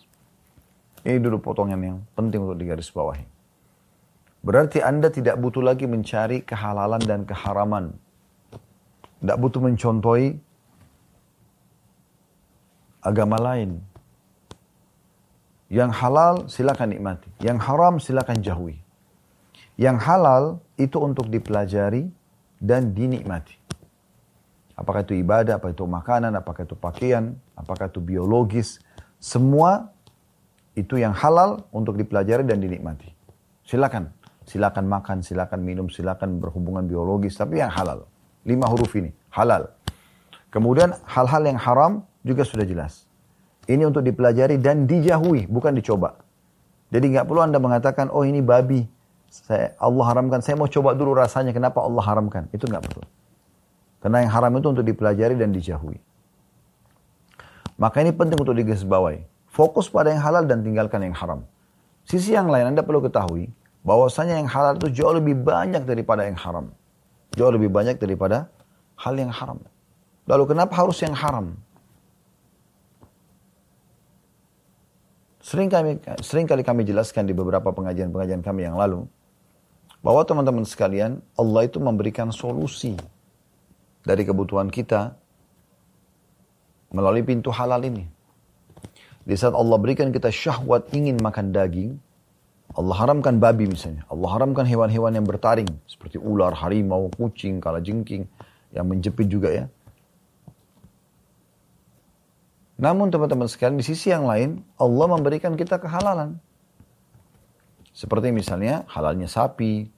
[1.03, 3.23] Ini dulu potongan yang penting untuk digarisbawahi.
[4.39, 7.91] Berarti Anda tidak butuh lagi mencari kehalalan dan keharaman.
[9.19, 10.39] Tidak butuh mencontohi
[13.03, 13.83] agama lain.
[15.67, 17.29] Yang halal silakan nikmati.
[17.43, 18.79] Yang haram silakan jauhi.
[19.75, 20.43] Yang halal
[20.79, 22.07] itu untuk dipelajari
[22.59, 23.55] dan dinikmati.
[24.79, 28.79] Apakah itu ibadah, apakah itu makanan, apakah itu pakaian, apakah itu biologis.
[29.19, 29.91] Semua
[30.77, 33.09] itu yang halal untuk dipelajari dan dinikmati.
[33.65, 34.13] Silakan.
[34.49, 38.09] Silakan makan, silakan minum, silakan berhubungan biologis, tapi yang halal.
[38.49, 39.69] Lima huruf ini, halal.
[40.49, 43.05] Kemudian hal-hal yang haram juga sudah jelas.
[43.69, 46.17] Ini untuk dipelajari dan dijauhi, bukan dicoba.
[46.89, 48.89] Jadi nggak perlu Anda mengatakan, oh ini babi.
[49.29, 52.49] Saya, Allah haramkan, saya mau coba dulu rasanya, kenapa Allah haramkan.
[52.49, 53.05] Itu nggak perlu.
[54.01, 56.01] Karena yang haram itu untuk dipelajari dan dijauhi.
[57.77, 59.21] Maka ini penting untuk digarisbawahi.
[59.49, 61.41] Fokus pada yang halal dan tinggalkan yang haram.
[62.05, 63.49] Sisi yang lain Anda perlu ketahui,
[63.81, 66.69] bahwasanya yang halal itu jauh lebih banyak daripada yang haram.
[67.33, 68.49] Jauh lebih banyak daripada
[68.97, 69.61] hal yang haram.
[70.29, 71.57] Lalu kenapa harus yang haram?
[75.41, 79.09] Sering, kami, sering kali kami jelaskan di beberapa pengajian-pengajian kami yang lalu,
[80.05, 82.93] bahwa teman-teman sekalian, Allah itu memberikan solusi
[84.05, 85.17] dari kebutuhan kita
[86.93, 88.18] melalui pintu halal ini.
[89.29, 92.01] Di saat Allah berikan kita syahwat ingin makan daging,
[92.73, 94.01] Allah haramkan babi misalnya.
[94.09, 95.69] Allah haramkan hewan-hewan yang bertaring.
[95.85, 98.25] Seperti ular, harimau, kucing, kalajengking.
[98.73, 99.65] Yang menjepit juga ya.
[102.81, 106.41] Namun teman-teman sekalian di sisi yang lain Allah memberikan kita kehalalan.
[107.93, 109.91] Seperti misalnya halalnya sapi,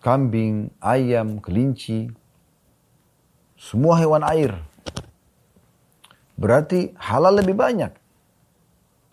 [0.00, 2.08] kambing, ayam, kelinci,
[3.60, 4.56] semua hewan air.
[6.40, 7.92] Berarti halal lebih banyak.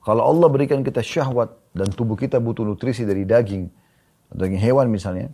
[0.07, 3.67] Kalau Allah berikan kita syahwat dan tubuh kita butuh nutrisi dari daging,
[4.31, 5.27] daging hewan misalnya,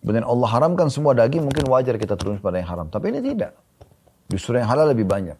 [0.00, 2.86] Benar Allah haramkan semua daging, mungkin wajar kita turun pada yang haram.
[2.88, 3.52] Tapi ini tidak.
[4.32, 5.36] Justru yang halal lebih banyak.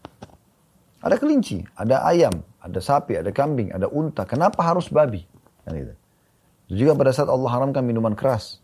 [1.00, 4.28] Ada kelinci, ada ayam, ada sapi, ada kambing, ada unta.
[4.28, 5.24] Kenapa harus babi?
[5.64, 5.94] Kan gitu.
[6.68, 8.60] Juga pada saat Allah haramkan minuman keras.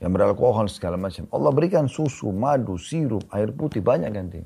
[0.00, 1.28] Yang beralkohol segala macam.
[1.28, 4.40] Allah berikan susu, madu, sirup, air putih, banyak ganti.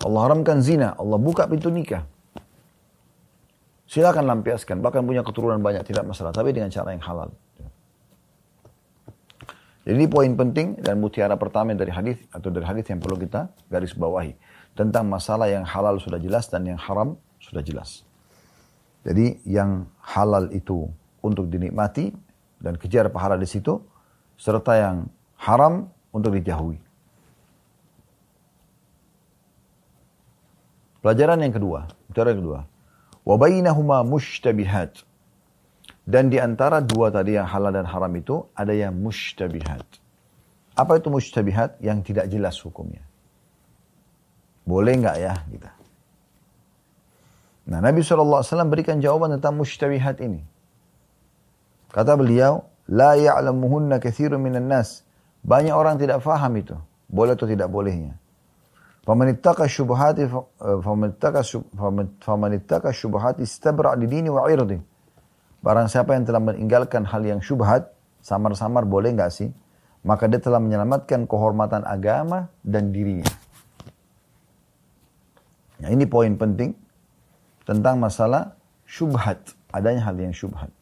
[0.00, 2.08] Allah haramkan zina, Allah buka pintu nikah.
[3.90, 6.30] Silakan lampiaskan, bahkan punya keturunan banyak, tidak masalah.
[6.30, 7.34] Tapi dengan cara yang halal.
[9.80, 13.96] Jadi poin penting dan mutiara pertama dari hadis atau dari hadis yang perlu kita garis
[13.96, 14.36] bawahi
[14.76, 18.06] tentang masalah yang halal sudah jelas dan yang haram sudah jelas.
[19.02, 20.86] Jadi yang halal itu
[21.24, 22.12] untuk dinikmati
[22.60, 23.80] dan kejar pahala di situ,
[24.36, 24.96] serta yang
[25.40, 26.89] haram untuk dijauhi.
[31.00, 32.60] Pelajaran yang kedua, pelajaran yang kedua.
[33.24, 35.04] Wabainahuma mushtabihat.
[36.04, 39.84] Dan di antara dua tadi yang halal dan haram itu ada yang mushtabihat.
[40.76, 41.80] Apa itu mushtabihat?
[41.84, 43.04] Yang tidak jelas hukumnya.
[44.64, 45.70] Boleh nggak ya kita?
[47.70, 50.42] Nah Nabi SAW berikan jawaban tentang mushtabihat ini.
[51.90, 55.06] Kata beliau, La ya'lamuhunna kathirun minan nas.
[55.46, 56.74] Banyak orang tidak faham itu.
[57.06, 58.18] Boleh atau tidak bolehnya.
[59.00, 60.28] Famanittaka syubhati
[62.20, 64.76] famanittaka syubhati istabra' di dini wa irdi.
[65.60, 69.48] Barang siapa yang telah meninggalkan hal yang syubhat, samar-samar boleh nggak sih?
[70.04, 73.28] Maka dia telah menyelamatkan kehormatan agama dan dirinya.
[75.80, 76.72] Nah, ini poin penting
[77.64, 78.56] tentang masalah
[78.88, 79.52] syubhat.
[79.72, 80.72] Adanya hal yang syubhat.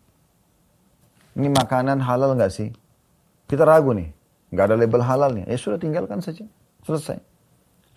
[1.38, 2.70] Ini makanan halal nggak sih?
[3.46, 4.10] Kita ragu nih.
[4.54, 5.44] Nggak ada label halal nih.
[5.46, 6.46] Ya sudah tinggalkan saja.
[6.82, 7.18] Selesai.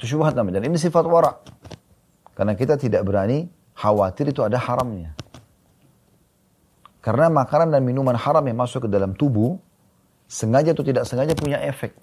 [0.02, 0.58] Itu syubhat namanya.
[0.58, 1.46] Dan ini sifat warak.
[2.34, 3.46] Karena kita tidak berani
[3.78, 5.14] khawatir itu ada haramnya.
[7.06, 9.62] Karena makanan dan minuman haram yang masuk ke dalam tubuh,
[10.26, 11.94] sengaja atau tidak sengaja punya efek.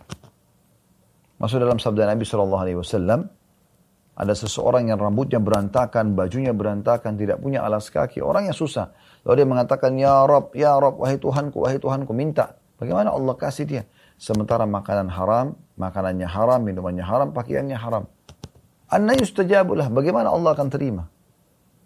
[1.43, 3.27] Masuk dalam sabda Nabi SAW,
[4.15, 8.23] ada seseorang yang rambutnya berantakan, bajunya berantakan, tidak punya alas kaki.
[8.23, 8.95] Orang yang susah.
[9.27, 12.59] Lalu dia mengatakan, Ya Rob, Ya Rob, wahai Tuhanku, wahai Tuhanku, minta.
[12.79, 13.83] Bagaimana Allah kasih dia?
[14.19, 18.11] Sementara makanan haram, makanannya haram, minumannya haram, pakaiannya haram.
[18.91, 19.87] Anna yustajabulah.
[19.95, 21.07] Bagaimana Allah akan terima?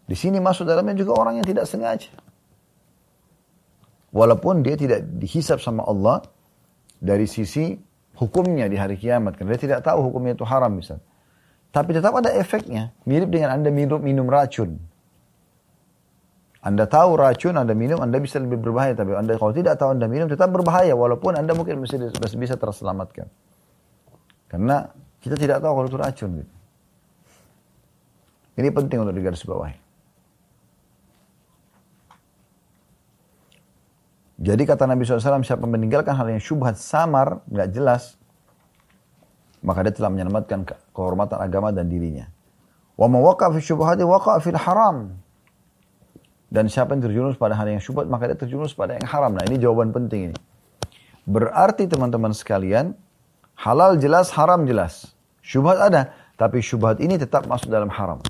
[0.09, 2.09] Di sini masuk dalamnya juga orang yang tidak sengaja.
[4.17, 6.25] Walaupun dia tidak dihisap sama Allah
[7.01, 7.77] dari sisi
[8.17, 9.37] hukumnya di hari kiamat.
[9.37, 11.05] Karena dia tidak tahu hukumnya itu haram misalnya.
[11.69, 12.97] Tapi tetap ada efeknya.
[13.05, 14.81] Mirip dengan Anda minum, minum racun.
[16.63, 18.95] Anda tahu racun, Anda minum, Anda bisa lebih berbahaya.
[18.95, 20.95] Tapi Anda kalau tidak tahu Anda minum, tetap berbahaya.
[20.95, 22.07] Walaupun Anda mungkin masih
[22.39, 23.27] bisa, terselamatkan.
[24.47, 24.87] Karena
[25.19, 26.31] kita tidak tahu kalau itu racun.
[26.39, 26.53] Gitu.
[28.63, 29.77] Ini penting untuk digarisbawahi.
[34.43, 38.19] Jadi kata Nabi SAW, siapa meninggalkan hal yang syubhat samar, nggak jelas,
[39.63, 42.27] maka dia telah menyelamatkan kehormatan agama dan dirinya.
[42.99, 43.23] Wa man
[43.55, 45.15] fi syubhati waqa fil haram.
[46.53, 49.33] Dan siapa yang terjerumus pada hal yang syubhat, maka dia terjerumus pada yang haram.
[49.33, 50.37] Nah ini jawaban penting ini.
[51.25, 52.93] Berarti teman-teman sekalian,
[53.57, 55.17] halal jelas, haram jelas.
[55.41, 58.21] Syubhat ada, tapi syubhat ini tetap masuk dalam haram.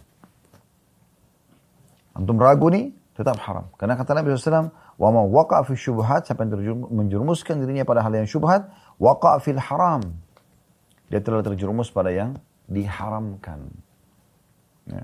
[2.14, 3.66] Antum ragu nih, tetap haram.
[3.74, 8.14] Karena kata Nabi SAW, wa ma waqa fi syubhat, siapa yang menjerumuskan dirinya pada hal
[8.14, 8.70] yang syubhat,
[9.02, 9.98] waqa fil haram.
[11.11, 12.38] Dia telah terjerumus pada yang
[12.70, 13.66] diharamkan.
[14.87, 15.02] Ya.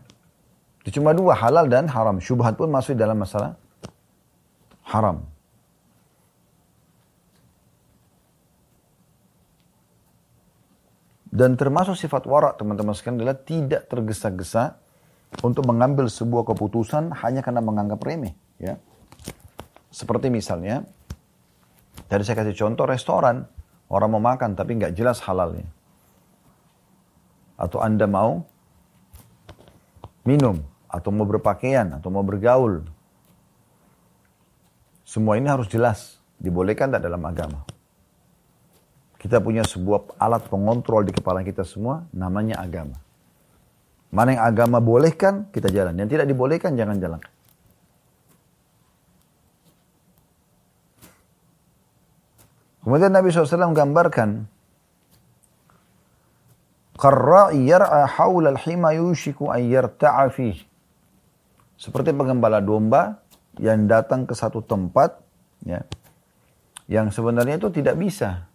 [0.88, 2.16] Itu cuma dua, halal dan haram.
[2.16, 3.60] Syubhat pun masuk dalam masalah
[4.88, 5.20] haram.
[11.28, 14.80] Dan termasuk sifat warak teman-teman sekalian adalah tidak tergesa-gesa
[15.44, 18.32] untuk mengambil sebuah keputusan hanya karena menganggap remeh.
[18.56, 18.80] Ya.
[19.92, 20.88] Seperti misalnya,
[22.08, 23.44] tadi saya kasih contoh restoran,
[23.92, 25.68] orang mau makan tapi nggak jelas halalnya.
[27.60, 28.40] Atau Anda mau
[30.24, 32.84] minum, atau mau berpakaian, atau mau bergaul.
[35.04, 37.64] Semua ini harus jelas, dibolehkan tak dalam agama.
[39.20, 42.96] Kita punya sebuah alat pengontrol di kepala kita semua, namanya agama.
[44.08, 45.92] Mana yang agama bolehkan, kita jalan.
[45.96, 47.20] Yang tidak dibolehkan, jangan jalan.
[52.84, 54.48] Kemudian Nabi SAW gambarkan
[57.52, 60.67] yar'a hawla al-hima yushiku an yarta'a fih.
[61.78, 63.22] Seperti pengembala domba
[63.62, 65.14] yang datang ke satu tempat
[65.62, 65.86] ya,
[66.90, 68.50] yang sebenarnya itu tidak bisa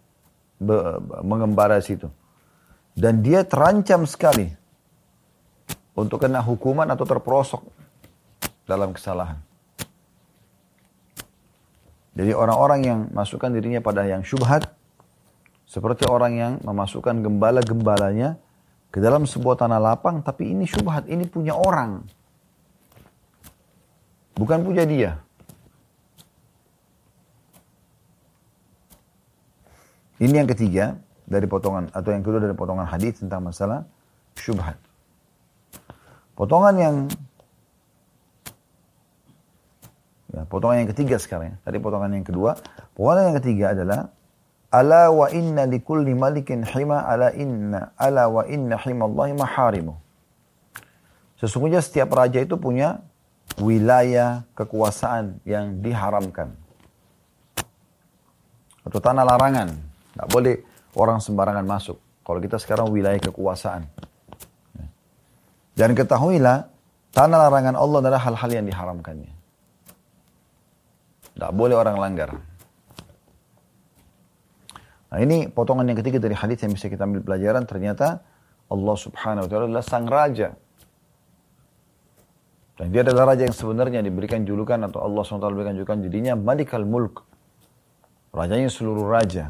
[1.24, 2.12] mengembara situ.
[2.92, 4.52] Dan dia terancam sekali
[5.96, 7.64] untuk kena hukuman atau terperosok
[8.68, 9.40] dalam kesalahan.
[12.14, 14.70] Jadi orang-orang yang masukkan dirinya pada yang syubhat,
[15.66, 18.38] seperti orang yang memasukkan gembala-gembalanya
[18.94, 22.06] ke dalam sebuah tanah lapang, tapi ini syubhat, ini punya orang.
[24.34, 25.22] Bukan punya dia.
[30.18, 33.86] Ini yang ketiga dari potongan atau yang kedua dari potongan hadis tentang masalah
[34.38, 34.78] syubhat.
[36.34, 36.96] Potongan yang
[40.34, 41.56] ya, potongan yang ketiga sekarang ya.
[41.62, 42.58] Tadi potongan yang kedua.
[42.94, 44.10] Potongan yang ketiga adalah
[44.74, 49.94] ala wa inna likulli malikin hima ala inna ala wa inna himallahi maharimu.
[51.38, 53.02] Sesungguhnya setiap raja itu punya
[53.58, 56.54] wilayah kekuasaan yang diharamkan.
[58.84, 59.72] Atau tanah larangan.
[60.14, 60.60] Tidak boleh
[60.94, 61.98] orang sembarangan masuk.
[62.24, 63.86] Kalau kita sekarang wilayah kekuasaan.
[65.74, 66.70] Dan ketahuilah,
[67.10, 69.32] tanah larangan Allah adalah hal-hal yang diharamkannya.
[71.34, 72.30] Tidak boleh orang langgar.
[75.10, 77.66] Nah ini potongan yang ketiga dari hadis yang bisa kita ambil pelajaran.
[77.66, 78.22] Ternyata
[78.70, 80.54] Allah subhanahu wa ta'ala adalah sang raja
[82.74, 86.82] dan dia adalah raja yang sebenarnya diberikan julukan atau Allah SWT berikan julukan jadinya Malikal
[86.82, 87.22] Mulk.
[88.34, 89.46] Rajanya seluruh raja.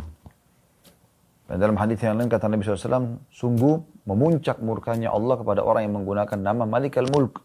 [1.48, 5.96] Dan dalam hadis yang lain kata Nabi SAW, sungguh memuncak murkanya Allah kepada orang yang
[5.96, 7.40] menggunakan nama Malikal Mulk.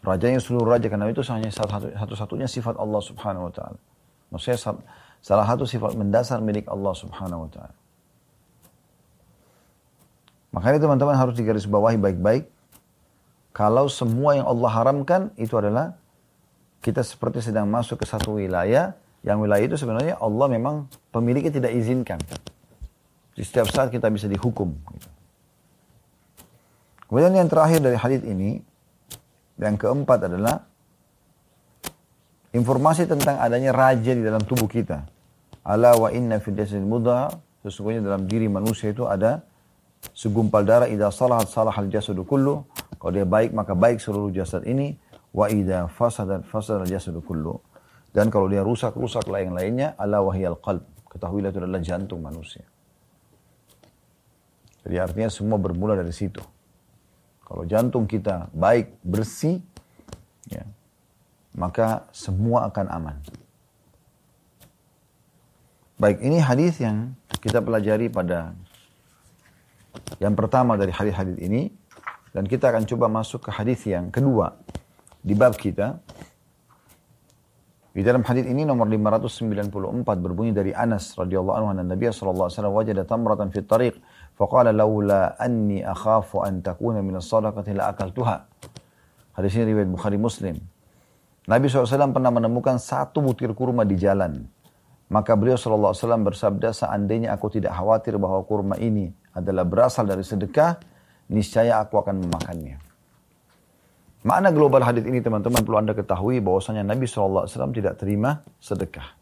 [0.00, 3.80] Rajanya seluruh raja karena itu hanya satu-satunya sifat Allah Subhanahu wa taala.
[4.32, 4.80] Maksudnya
[5.20, 7.76] salah satu sifat mendasar milik Allah Subhanahu wa taala.
[10.56, 12.53] Makanya teman-teman harus digarisbawahi baik-baik
[13.54, 15.94] kalau semua yang Allah haramkan itu adalah
[16.82, 21.72] kita seperti sedang masuk ke satu wilayah, yang wilayah itu sebenarnya Allah memang pemiliknya tidak
[21.72, 22.18] izinkan.
[23.32, 24.74] Di setiap saat kita bisa dihukum.
[27.06, 28.58] Kemudian yang terakhir dari hadis ini,
[29.54, 30.66] yang keempat adalah
[32.50, 35.06] informasi tentang adanya raja di dalam tubuh kita.
[35.62, 37.30] Ala wa inna fil jasadil mudha,
[37.62, 39.46] sesungguhnya dalam diri manusia itu ada
[40.12, 42.66] segumpal darah idza salahat salahal jasadu kullu
[43.04, 44.96] kalau dia baik maka baik seluruh jasad ini.
[45.28, 47.60] Wa idza fasadat fasad jasadu kullu.
[48.16, 50.80] Dan kalau dia rusak rusak lain lainnya ala wahyal qalb.
[51.12, 52.64] Ketahuilah itu adalah jantung manusia.
[54.88, 56.40] Jadi artinya semua bermula dari situ.
[57.44, 59.60] Kalau jantung kita baik, bersih,
[60.48, 60.64] ya,
[61.52, 63.16] maka semua akan aman.
[66.00, 67.12] Baik, ini hadis yang
[67.44, 68.56] kita pelajari pada
[70.24, 71.68] yang pertama dari hadis-hadis ini
[72.32, 74.56] dan kita akan coba masuk ke hadis yang kedua
[75.20, 76.00] di bab kita.
[77.94, 79.70] Di dalam hadis ini nomor 594
[80.18, 83.94] berbunyi dari Anas radhiyallahu anhu anna Nabi sallallahu alaihi wasallam wajada tamratan fi tariq
[84.34, 88.50] faqala laula anni akhafu an takuna min as-sadaqati la akaltuha.
[89.38, 90.58] Hadis ini riwayat Bukhari Muslim.
[91.44, 94.42] Nabi SAW pernah menemukan satu butir kurma di jalan.
[95.14, 95.94] Maka beliau SAW
[96.26, 100.74] bersabda, seandainya aku tidak khawatir bahwa kurma ini adalah berasal dari sedekah,
[101.30, 102.82] niscaya aku akan memakannya.
[104.26, 109.14] Makna global hadis ini teman-teman perlu anda ketahui bahwasanya Nabi SAW tidak terima sedekah.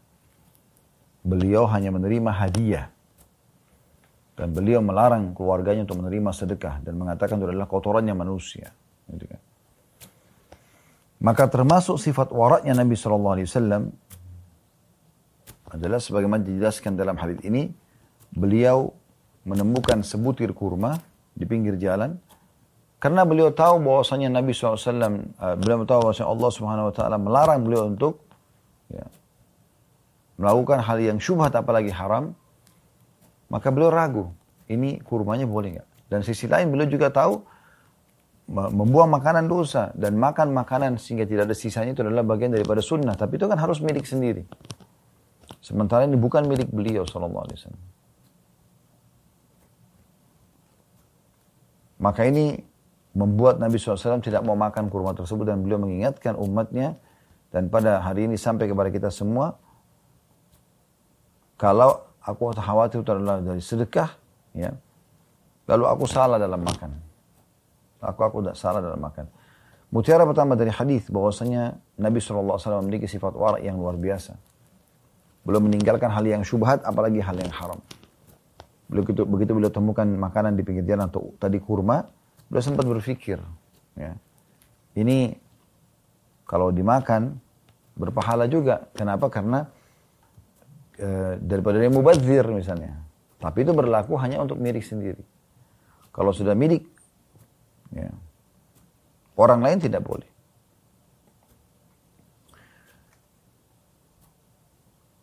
[1.21, 2.89] Beliau hanya menerima hadiah.
[4.33, 6.81] Dan beliau melarang keluarganya untuk menerima sedekah.
[6.81, 8.73] Dan mengatakan itu adalah kotorannya manusia.
[9.05, 9.37] Gitu kan.
[11.23, 13.39] Maka termasuk sifat waraknya Nabi SAW
[15.73, 17.73] adalah sebagaimana dijelaskan dalam hadis ini.
[18.33, 18.93] Beliau
[19.45, 21.01] menemukan sebutir kurma
[21.33, 22.17] di pinggir jalan
[23.03, 27.17] karena beliau tahu bahwasanya Nabi SAW, uh, eh, beliau tahu bahwasanya Allah Subhanahu Wa Taala
[27.19, 28.23] melarang beliau untuk
[28.87, 29.03] ya,
[30.39, 32.31] melakukan hal yang syubhat apalagi haram,
[33.51, 34.31] maka beliau ragu,
[34.71, 35.87] ini kurmanya boleh nggak?
[36.07, 37.43] Dan sisi lain beliau juga tahu
[38.47, 43.19] membuang makanan dosa dan makan makanan sehingga tidak ada sisanya itu adalah bagian daripada sunnah.
[43.19, 44.47] Tapi itu kan harus milik sendiri.
[45.63, 47.83] Sementara ini bukan milik beliau Sallallahu Alaihi Wasallam.
[52.03, 52.59] Maka ini
[53.15, 56.99] membuat Nabi SAW tidak mau makan kurma tersebut dan beliau mengingatkan umatnya
[57.55, 59.55] dan pada hari ini sampai kepada kita semua
[61.55, 64.19] kalau aku khawatir adalah dari sedekah
[64.51, 64.75] ya.
[65.63, 66.91] Lalu aku salah dalam makan.
[68.03, 69.31] Aku aku tidak salah dalam makan.
[69.95, 74.35] Mutiara pertama dari hadis bahwasanya Nabi SAW memiliki sifat warak yang luar biasa
[75.43, 77.79] belum meninggalkan hal yang syubhat apalagi hal yang haram
[78.87, 82.07] begitu begitu beliau temukan makanan di pinggir jalan atau tadi kurma
[82.53, 83.41] Beliau sempat berpikir,
[83.97, 84.13] ya,
[84.93, 85.33] ini
[86.45, 87.41] kalau dimakan
[87.97, 88.85] berpahala juga.
[88.93, 89.25] Kenapa?
[89.33, 89.65] Karena
[91.01, 92.99] e, daripada dia mubazir misalnya.
[93.41, 95.25] Tapi itu berlaku hanya untuk milik sendiri.
[96.13, 96.85] Kalau sudah milik,
[97.89, 98.13] ya,
[99.33, 100.29] orang lain tidak boleh.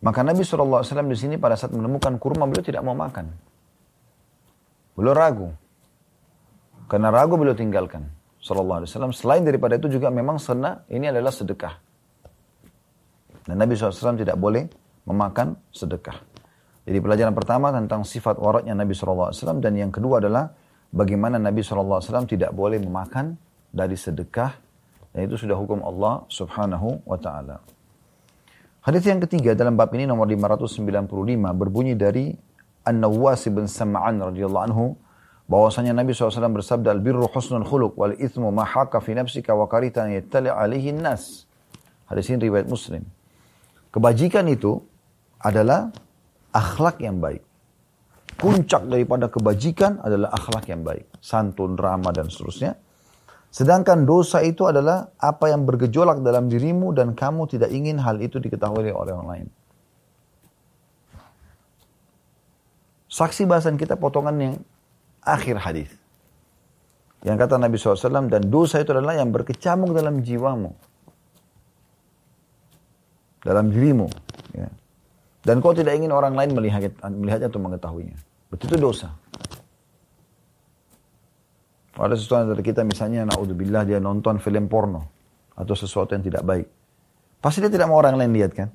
[0.01, 3.29] Maka Nabi SAW di sini pada saat menemukan kurma beliau tidak mau makan.
[4.97, 5.49] Beliau ragu.
[6.89, 8.09] Karena ragu beliau tinggalkan.
[8.41, 9.13] Sallallahu Alaihi Wasallam.
[9.13, 11.77] Selain daripada itu juga memang sunnah ini adalah sedekah.
[13.45, 14.65] Dan Nabi SAW tidak boleh
[15.05, 16.17] memakan sedekah.
[16.89, 20.49] Jadi pelajaran pertama tentang sifat waratnya Nabi SAW dan yang kedua adalah
[20.91, 23.37] bagaimana Nabi SAW tidak boleh memakan
[23.71, 24.57] dari sedekah
[25.13, 27.61] dan itu sudah hukum Allah Subhanahu wa taala.
[28.81, 31.05] Hadis yang ketiga dalam bab ini nomor 595
[31.53, 32.33] berbunyi dari
[32.89, 34.97] An-Nawwas bin Sam'an radhiyallahu anhu
[35.53, 40.09] bahwasanya Nabi SAW bersabda al-birru husnul khuluq wal ithmu ma haka fi nafsika wa karita
[40.09, 41.45] yattali alaihi nas.
[42.09, 43.05] Hadis ini riwayat Muslim.
[43.93, 44.81] Kebajikan itu
[45.45, 45.93] adalah
[46.49, 47.45] akhlak yang baik.
[48.41, 51.05] Puncak daripada kebajikan adalah akhlak yang baik.
[51.21, 52.81] Santun, ramah, dan seterusnya.
[53.51, 58.39] Sedangkan dosa itu adalah apa yang bergejolak dalam dirimu dan kamu tidak ingin hal itu
[58.39, 59.47] diketahui oleh orang lain.
[63.11, 64.55] Saksi bahasan kita potongan yang
[65.27, 65.91] akhir hadis.
[67.21, 70.73] Yang kata Nabi SAW, dan dosa itu adalah yang berkecamuk dalam jiwamu.
[73.45, 74.09] Dalam dirimu.
[74.57, 74.71] Ya.
[75.45, 78.17] Dan kau tidak ingin orang lain melihat, melihatnya atau mengetahuinya.
[78.49, 79.20] Betul itu dosa.
[82.01, 85.05] Ada sesuatu dari kita misalnya, na'udzubillah dia nonton film porno.
[85.53, 86.67] Atau sesuatu yang tidak baik.
[87.41, 88.69] Pasti dia tidak mau orang lain lihat kan?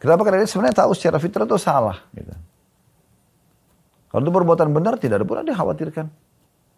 [0.00, 0.26] Kenapa?
[0.26, 2.02] Karena dia sebenarnya tahu secara fitrah itu salah.
[2.10, 2.32] Gitu.
[4.12, 6.06] Kalau itu perbuatan benar tidak ada pun dikhawatirkan.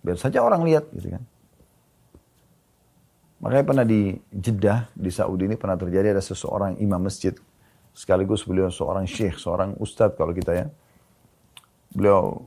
[0.05, 1.23] Biar saja orang lihat gitu kan.
[3.43, 7.35] Makanya pernah di Jeddah, di Saudi ini pernah terjadi ada seseorang imam masjid.
[7.91, 10.67] Sekaligus beliau seorang syekh, seorang ustadz kalau kita ya.
[11.91, 12.45] Beliau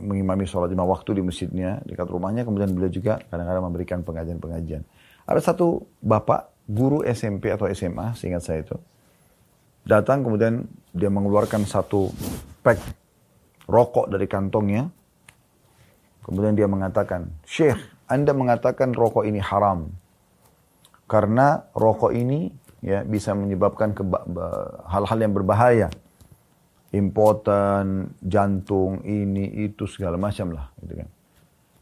[0.00, 2.46] mengimami sholat lima waktu di masjidnya, dekat rumahnya.
[2.46, 4.86] Kemudian beliau juga kadang-kadang memberikan pengajian-pengajian.
[5.26, 8.78] Ada satu bapak, guru SMP atau SMA, seingat saya itu.
[9.82, 12.12] Datang kemudian dia mengeluarkan satu
[12.62, 12.78] pack
[13.66, 14.86] rokok dari kantongnya.
[16.20, 19.90] Kemudian dia mengatakan, Syekh, Anda mengatakan rokok ini haram.
[21.10, 23.96] Karena rokok ini ya bisa menyebabkan
[24.86, 25.88] hal-hal yang berbahaya.
[26.90, 30.74] Impoten, jantung, ini, itu, segala macam lah.
[30.82, 31.08] Gitu kan.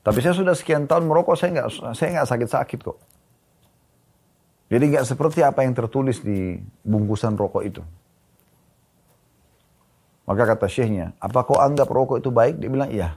[0.05, 2.99] Tapi saya sudah sekian tahun merokok, saya nggak saya nggak sakit-sakit kok.
[4.69, 7.83] Jadi nggak seperti apa yang tertulis di bungkusan rokok itu.
[10.29, 12.61] Maka kata syekhnya, apa kau anggap rokok itu baik?
[12.61, 13.17] Dia bilang, iya.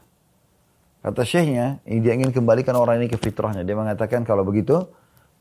[1.04, 3.68] Kata syekhnya, dia ingin kembalikan orang ini ke fitrahnya.
[3.68, 4.88] Dia mengatakan, kalau begitu,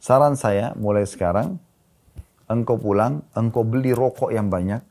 [0.03, 1.63] saran saya mulai sekarang,
[2.51, 4.83] engkau pulang, engkau beli rokok yang banyak,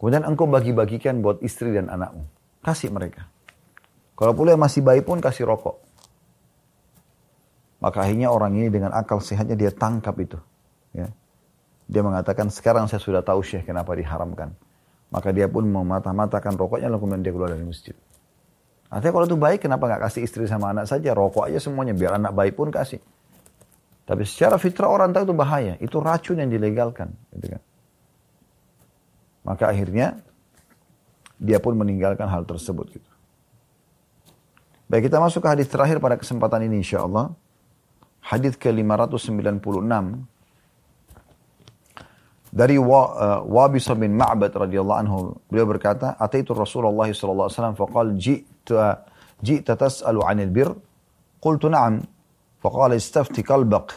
[0.00, 2.24] kemudian engkau bagi-bagikan buat istri dan anakmu.
[2.64, 3.28] Kasih mereka.
[4.16, 5.80] Kalau pula masih baik pun kasih rokok.
[7.80, 10.36] Maka akhirnya orang ini dengan akal sehatnya dia tangkap itu.
[10.92, 11.08] Ya.
[11.88, 14.52] Dia mengatakan, sekarang saya sudah tahu syekh kenapa diharamkan.
[15.10, 17.96] Maka dia pun mematah-matahkan rokoknya lalu kemudian dia keluar dari masjid.
[18.92, 22.20] Artinya kalau itu baik kenapa nggak kasih istri sama anak saja, rokok aja semuanya, biar
[22.20, 23.00] anak baik pun kasih.
[24.06, 27.14] Tapi secara fitrah orang tahu itu bahaya, itu racun yang dilegalkan.
[27.34, 27.62] Gitu kan.
[29.44, 30.20] Maka akhirnya
[31.40, 33.10] dia pun meninggalkan hal tersebut gitu.
[34.90, 37.32] Baik kita masuk ke hadis terakhir pada kesempatan ini insya Allah.
[38.20, 39.62] Hadis ke-596
[42.50, 45.16] dari Wa, eh, uh, Wabisa bin Ma'bad radhiyallahu anhu
[45.46, 48.74] beliau berkata ataitu Rasulullah sallallahu alaihi wasallam faqal jitu
[49.40, 50.68] ji'ta tas'alu 'anil bir?
[51.38, 52.02] Qultu na'am.
[52.60, 53.96] Faqala istafti qalbak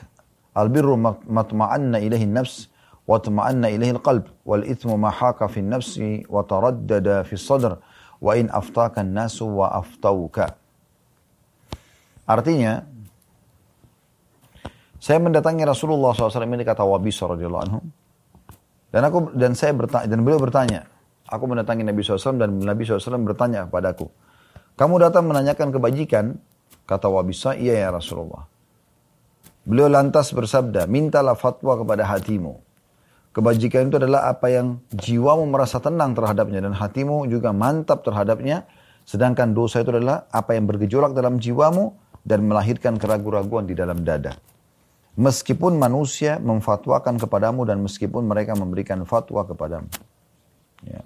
[0.55, 0.95] al birru
[1.27, 2.69] matma'anna ilahin nafs.
[3.08, 5.96] واطمأن إليه القلب والإثم ما حاك في النفس
[6.28, 7.72] وتردد في الصدر
[8.20, 10.38] وإن أفتاك الناس وأفتوك
[12.28, 12.84] Artinya,
[15.00, 17.80] saya mendatangi Rasulullah SAW ini kata Wabisa radhiyallahu anhu.
[18.92, 20.84] Dan aku dan saya bertanya dan beliau bertanya,
[21.24, 24.12] aku mendatangi Nabi SAW dan Nabi SAW bertanya kepadaku,
[24.76, 26.36] kamu datang menanyakan kebajikan?
[26.84, 28.44] Kata Wabisa, iya ya Rasulullah.
[29.64, 32.60] Beliau lantas bersabda, mintalah fatwa kepada hatimu.
[33.33, 38.69] Kebajikan itu adalah apa yang jiwamu merasa tenang terhadapnya dan hatimu juga mantap terhadapnya.
[39.09, 44.37] Sedangkan dosa itu adalah apa yang bergejolak dalam jiwamu dan melahirkan keraguan-raguan di dalam dada.
[45.17, 49.89] Meskipun manusia memfatwakan kepadamu dan meskipun mereka memberikan fatwa kepadamu.
[50.85, 51.01] Ya.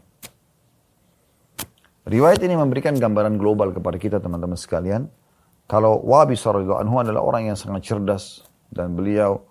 [2.08, 5.12] Riwayat ini memberikan gambaran global kepada kita teman-teman sekalian.
[5.68, 9.44] Kalau Wabi Sarullah Anhu adalah orang yang sangat cerdas dan beliau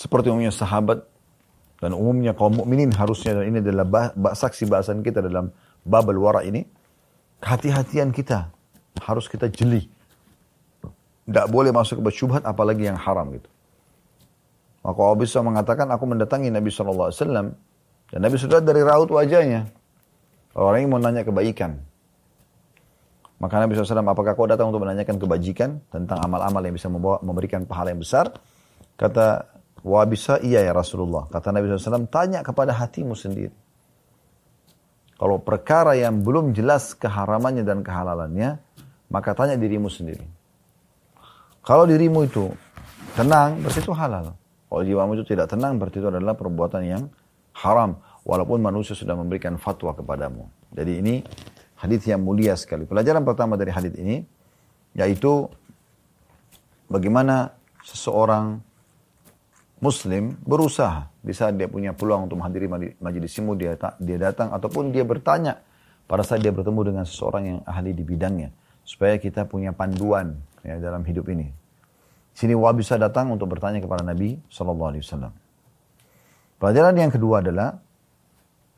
[0.00, 1.04] seperti umumnya sahabat
[1.84, 5.52] dan umumnya kaum mukminin harusnya dan ini adalah bah, bah, saksi bahasan kita dalam
[5.84, 6.64] babel wara ini
[7.44, 8.48] kehati-hatian kita
[9.04, 9.84] harus kita jeli.
[11.28, 13.48] Tidak boleh masuk ke syubhat apalagi yang haram gitu.
[14.80, 19.68] Maka Abu bisa mengatakan aku mendatangi Nabi SAW dan Nabi sudah dari raut wajahnya.
[20.56, 21.76] Orang yang mau nanya kebaikan.
[23.40, 27.64] Maka Nabi SAW, apakah kau datang untuk menanyakan kebajikan tentang amal-amal yang bisa membawa, memberikan
[27.64, 28.36] pahala yang besar?
[29.00, 31.24] Kata Wabisa, iya ya Rasulullah.
[31.32, 33.52] Kata Nabi SAW, tanya kepada hatimu sendiri.
[35.20, 38.56] Kalau perkara yang belum jelas keharamannya dan kehalalannya,
[39.12, 40.24] maka tanya dirimu sendiri.
[41.60, 42.48] Kalau dirimu itu
[43.12, 44.32] tenang, berarti itu halal.
[44.70, 47.02] Kalau jiwamu itu tidak tenang, berarti itu adalah perbuatan yang
[47.52, 48.00] haram.
[48.24, 50.48] Walaupun manusia sudah memberikan fatwa kepadamu.
[50.72, 51.14] Jadi ini
[51.76, 52.88] hadis yang mulia sekali.
[52.88, 54.24] Pelajaran pertama dari hadis ini,
[54.96, 55.48] yaitu
[56.88, 58.69] bagaimana seseorang
[59.80, 64.92] muslim berusaha di saat dia punya peluang untuk menghadiri majelis ilmu dia dia datang ataupun
[64.92, 65.64] dia bertanya
[66.04, 68.52] pada saat dia bertemu dengan seseorang yang ahli di bidangnya
[68.84, 71.48] supaya kita punya panduan ya, dalam hidup ini.
[72.34, 75.32] Sini Wah bisa datang untuk bertanya kepada Nabi Shallallahu Alaihi Wasallam.
[76.60, 77.78] Pelajaran yang kedua adalah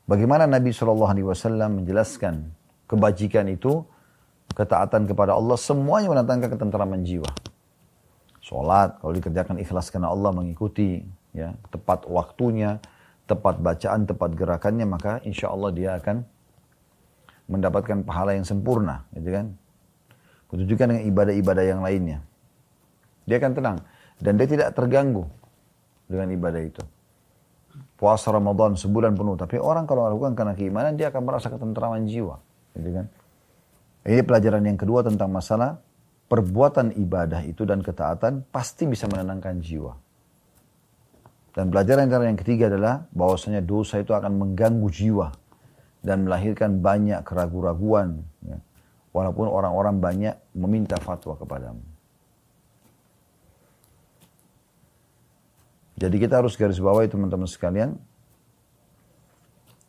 [0.07, 2.53] bagaimana Nabi Shallallahu Alaihi Wasallam menjelaskan
[2.87, 3.83] kebajikan itu,
[4.53, 7.29] ketaatan kepada Allah semuanya mendatangkan ketentraman jiwa.
[8.43, 10.99] Sholat kalau dikerjakan ikhlas karena Allah mengikuti,
[11.31, 12.83] ya tepat waktunya,
[13.23, 16.27] tepat bacaan, tepat gerakannya, maka insya Allah dia akan
[17.47, 19.55] mendapatkan pahala yang sempurna, gitu kan?
[20.51, 22.19] Ketujukan dengan ibadah-ibadah yang lainnya.
[23.23, 23.77] Dia akan tenang.
[24.19, 25.23] Dan dia tidak terganggu
[26.05, 26.83] dengan ibadah itu.
[27.97, 29.39] Puasa Ramadan sebulan penuh.
[29.39, 32.37] Tapi orang kalau lakukan karena keimanan, dia akan merasa ketentraman jiwa.
[32.75, 33.05] Gitu kan?
[34.03, 35.79] Ini pelajaran yang kedua tentang masalah
[36.33, 39.93] perbuatan ibadah itu dan ketaatan pasti bisa menenangkan jiwa.
[41.53, 45.29] Dan pelajaran yang ketiga adalah bahwasanya dosa itu akan mengganggu jiwa
[46.01, 48.25] dan melahirkan banyak keraguan-raguan.
[48.41, 48.57] Ya
[49.13, 51.85] Walaupun orang-orang banyak meminta fatwa kepadamu.
[56.01, 57.93] Jadi kita harus garis bawahi teman-teman sekalian.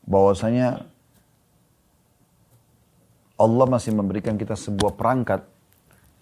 [0.05, 0.85] bahwasanya
[3.41, 5.54] Allah masih memberikan kita sebuah perangkat.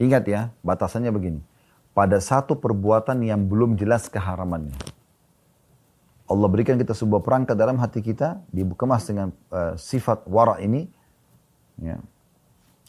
[0.03, 1.41] Ingat ya, batasannya begini.
[1.95, 4.75] Pada satu perbuatan yang belum jelas keharamannya.
[6.27, 10.91] Allah berikan kita sebuah perangkat dalam hati kita, dikemas dengan uh, sifat wara ini.
[11.79, 12.03] Ya,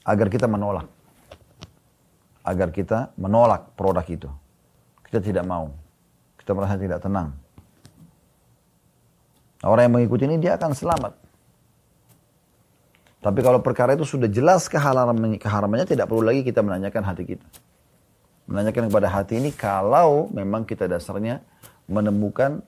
[0.02, 0.90] agar kita menolak.
[2.42, 4.30] Agar kita menolak produk itu.
[5.06, 5.70] Kita tidak mau.
[6.42, 7.38] Kita merasa tidak tenang.
[9.62, 11.14] Orang yang mengikuti ini dia akan selamat.
[13.24, 17.48] Tapi kalau perkara itu sudah jelas keharamannya, keharamannya tidak perlu lagi kita menanyakan hati kita.
[18.52, 21.40] Menanyakan kepada hati ini kalau memang kita dasarnya
[21.88, 22.60] menemukan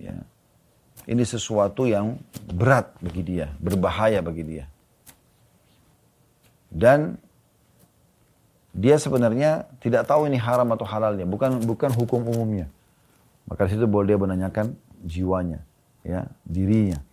[0.00, 0.16] ya,
[1.04, 2.16] ini sesuatu yang
[2.48, 4.64] berat bagi dia, berbahaya bagi dia.
[6.72, 7.20] Dan
[8.72, 12.72] dia sebenarnya tidak tahu ini haram atau halalnya, bukan bukan hukum umumnya.
[13.44, 14.72] Maka situ boleh dia menanyakan
[15.04, 15.60] jiwanya,
[16.00, 17.04] ya, dirinya.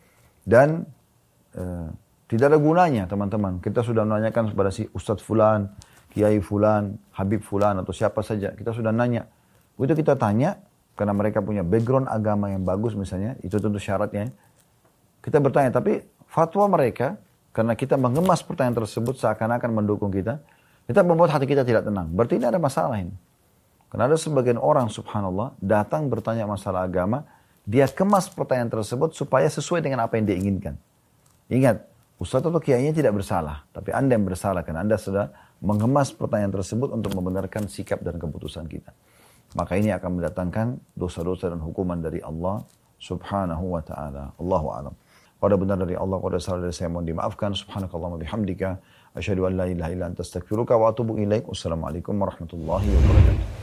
[0.48, 0.88] Dan
[1.52, 1.92] e,
[2.32, 3.60] Tidak ada gunanya teman-teman.
[3.60, 5.68] Kita sudah menanyakan kepada si Ustadz Fulan,
[6.16, 8.56] Kiai Fulan, Habib Fulan atau siapa saja.
[8.56, 9.28] Kita sudah nanya.
[9.76, 10.56] Itu kita tanya
[10.96, 13.36] karena mereka punya background agama yang bagus misalnya.
[13.44, 14.32] Itu tentu syaratnya.
[15.20, 15.76] Kita bertanya.
[15.76, 17.20] Tapi fatwa mereka
[17.52, 20.40] karena kita mengemas pertanyaan tersebut seakan-akan mendukung kita.
[20.88, 22.16] Kita membuat hati kita tidak tenang.
[22.16, 23.12] Berarti ini ada masalah ini.
[23.92, 27.28] Karena ada sebagian orang subhanallah datang bertanya masalah agama.
[27.68, 30.80] Dia kemas pertanyaan tersebut supaya sesuai dengan apa yang dia inginkan.
[31.52, 31.91] Ingat,
[32.22, 36.94] Ustaz atau kiainya tidak bersalah, tapi Anda yang bersalah karena Anda sudah mengemas pertanyaan tersebut
[36.94, 38.94] untuk membenarkan sikap dan keputusan kita.
[39.58, 42.62] Maka ini akan mendatangkan dosa-dosa dan hukuman dari Allah
[43.02, 44.38] subhanahu wa ta'ala.
[44.38, 44.94] Allahu alam.
[45.42, 47.58] Pada benar dari Allah, pada salah dari saya mohon dimaafkan.
[47.58, 48.78] Subhanakallah bihamdika.
[49.18, 51.50] Asyhadu an la ilaha illa anta astaghfiruka wa atubu ilaik.
[51.50, 53.61] Wassalamualaikum warahmatullahi wabarakatuh.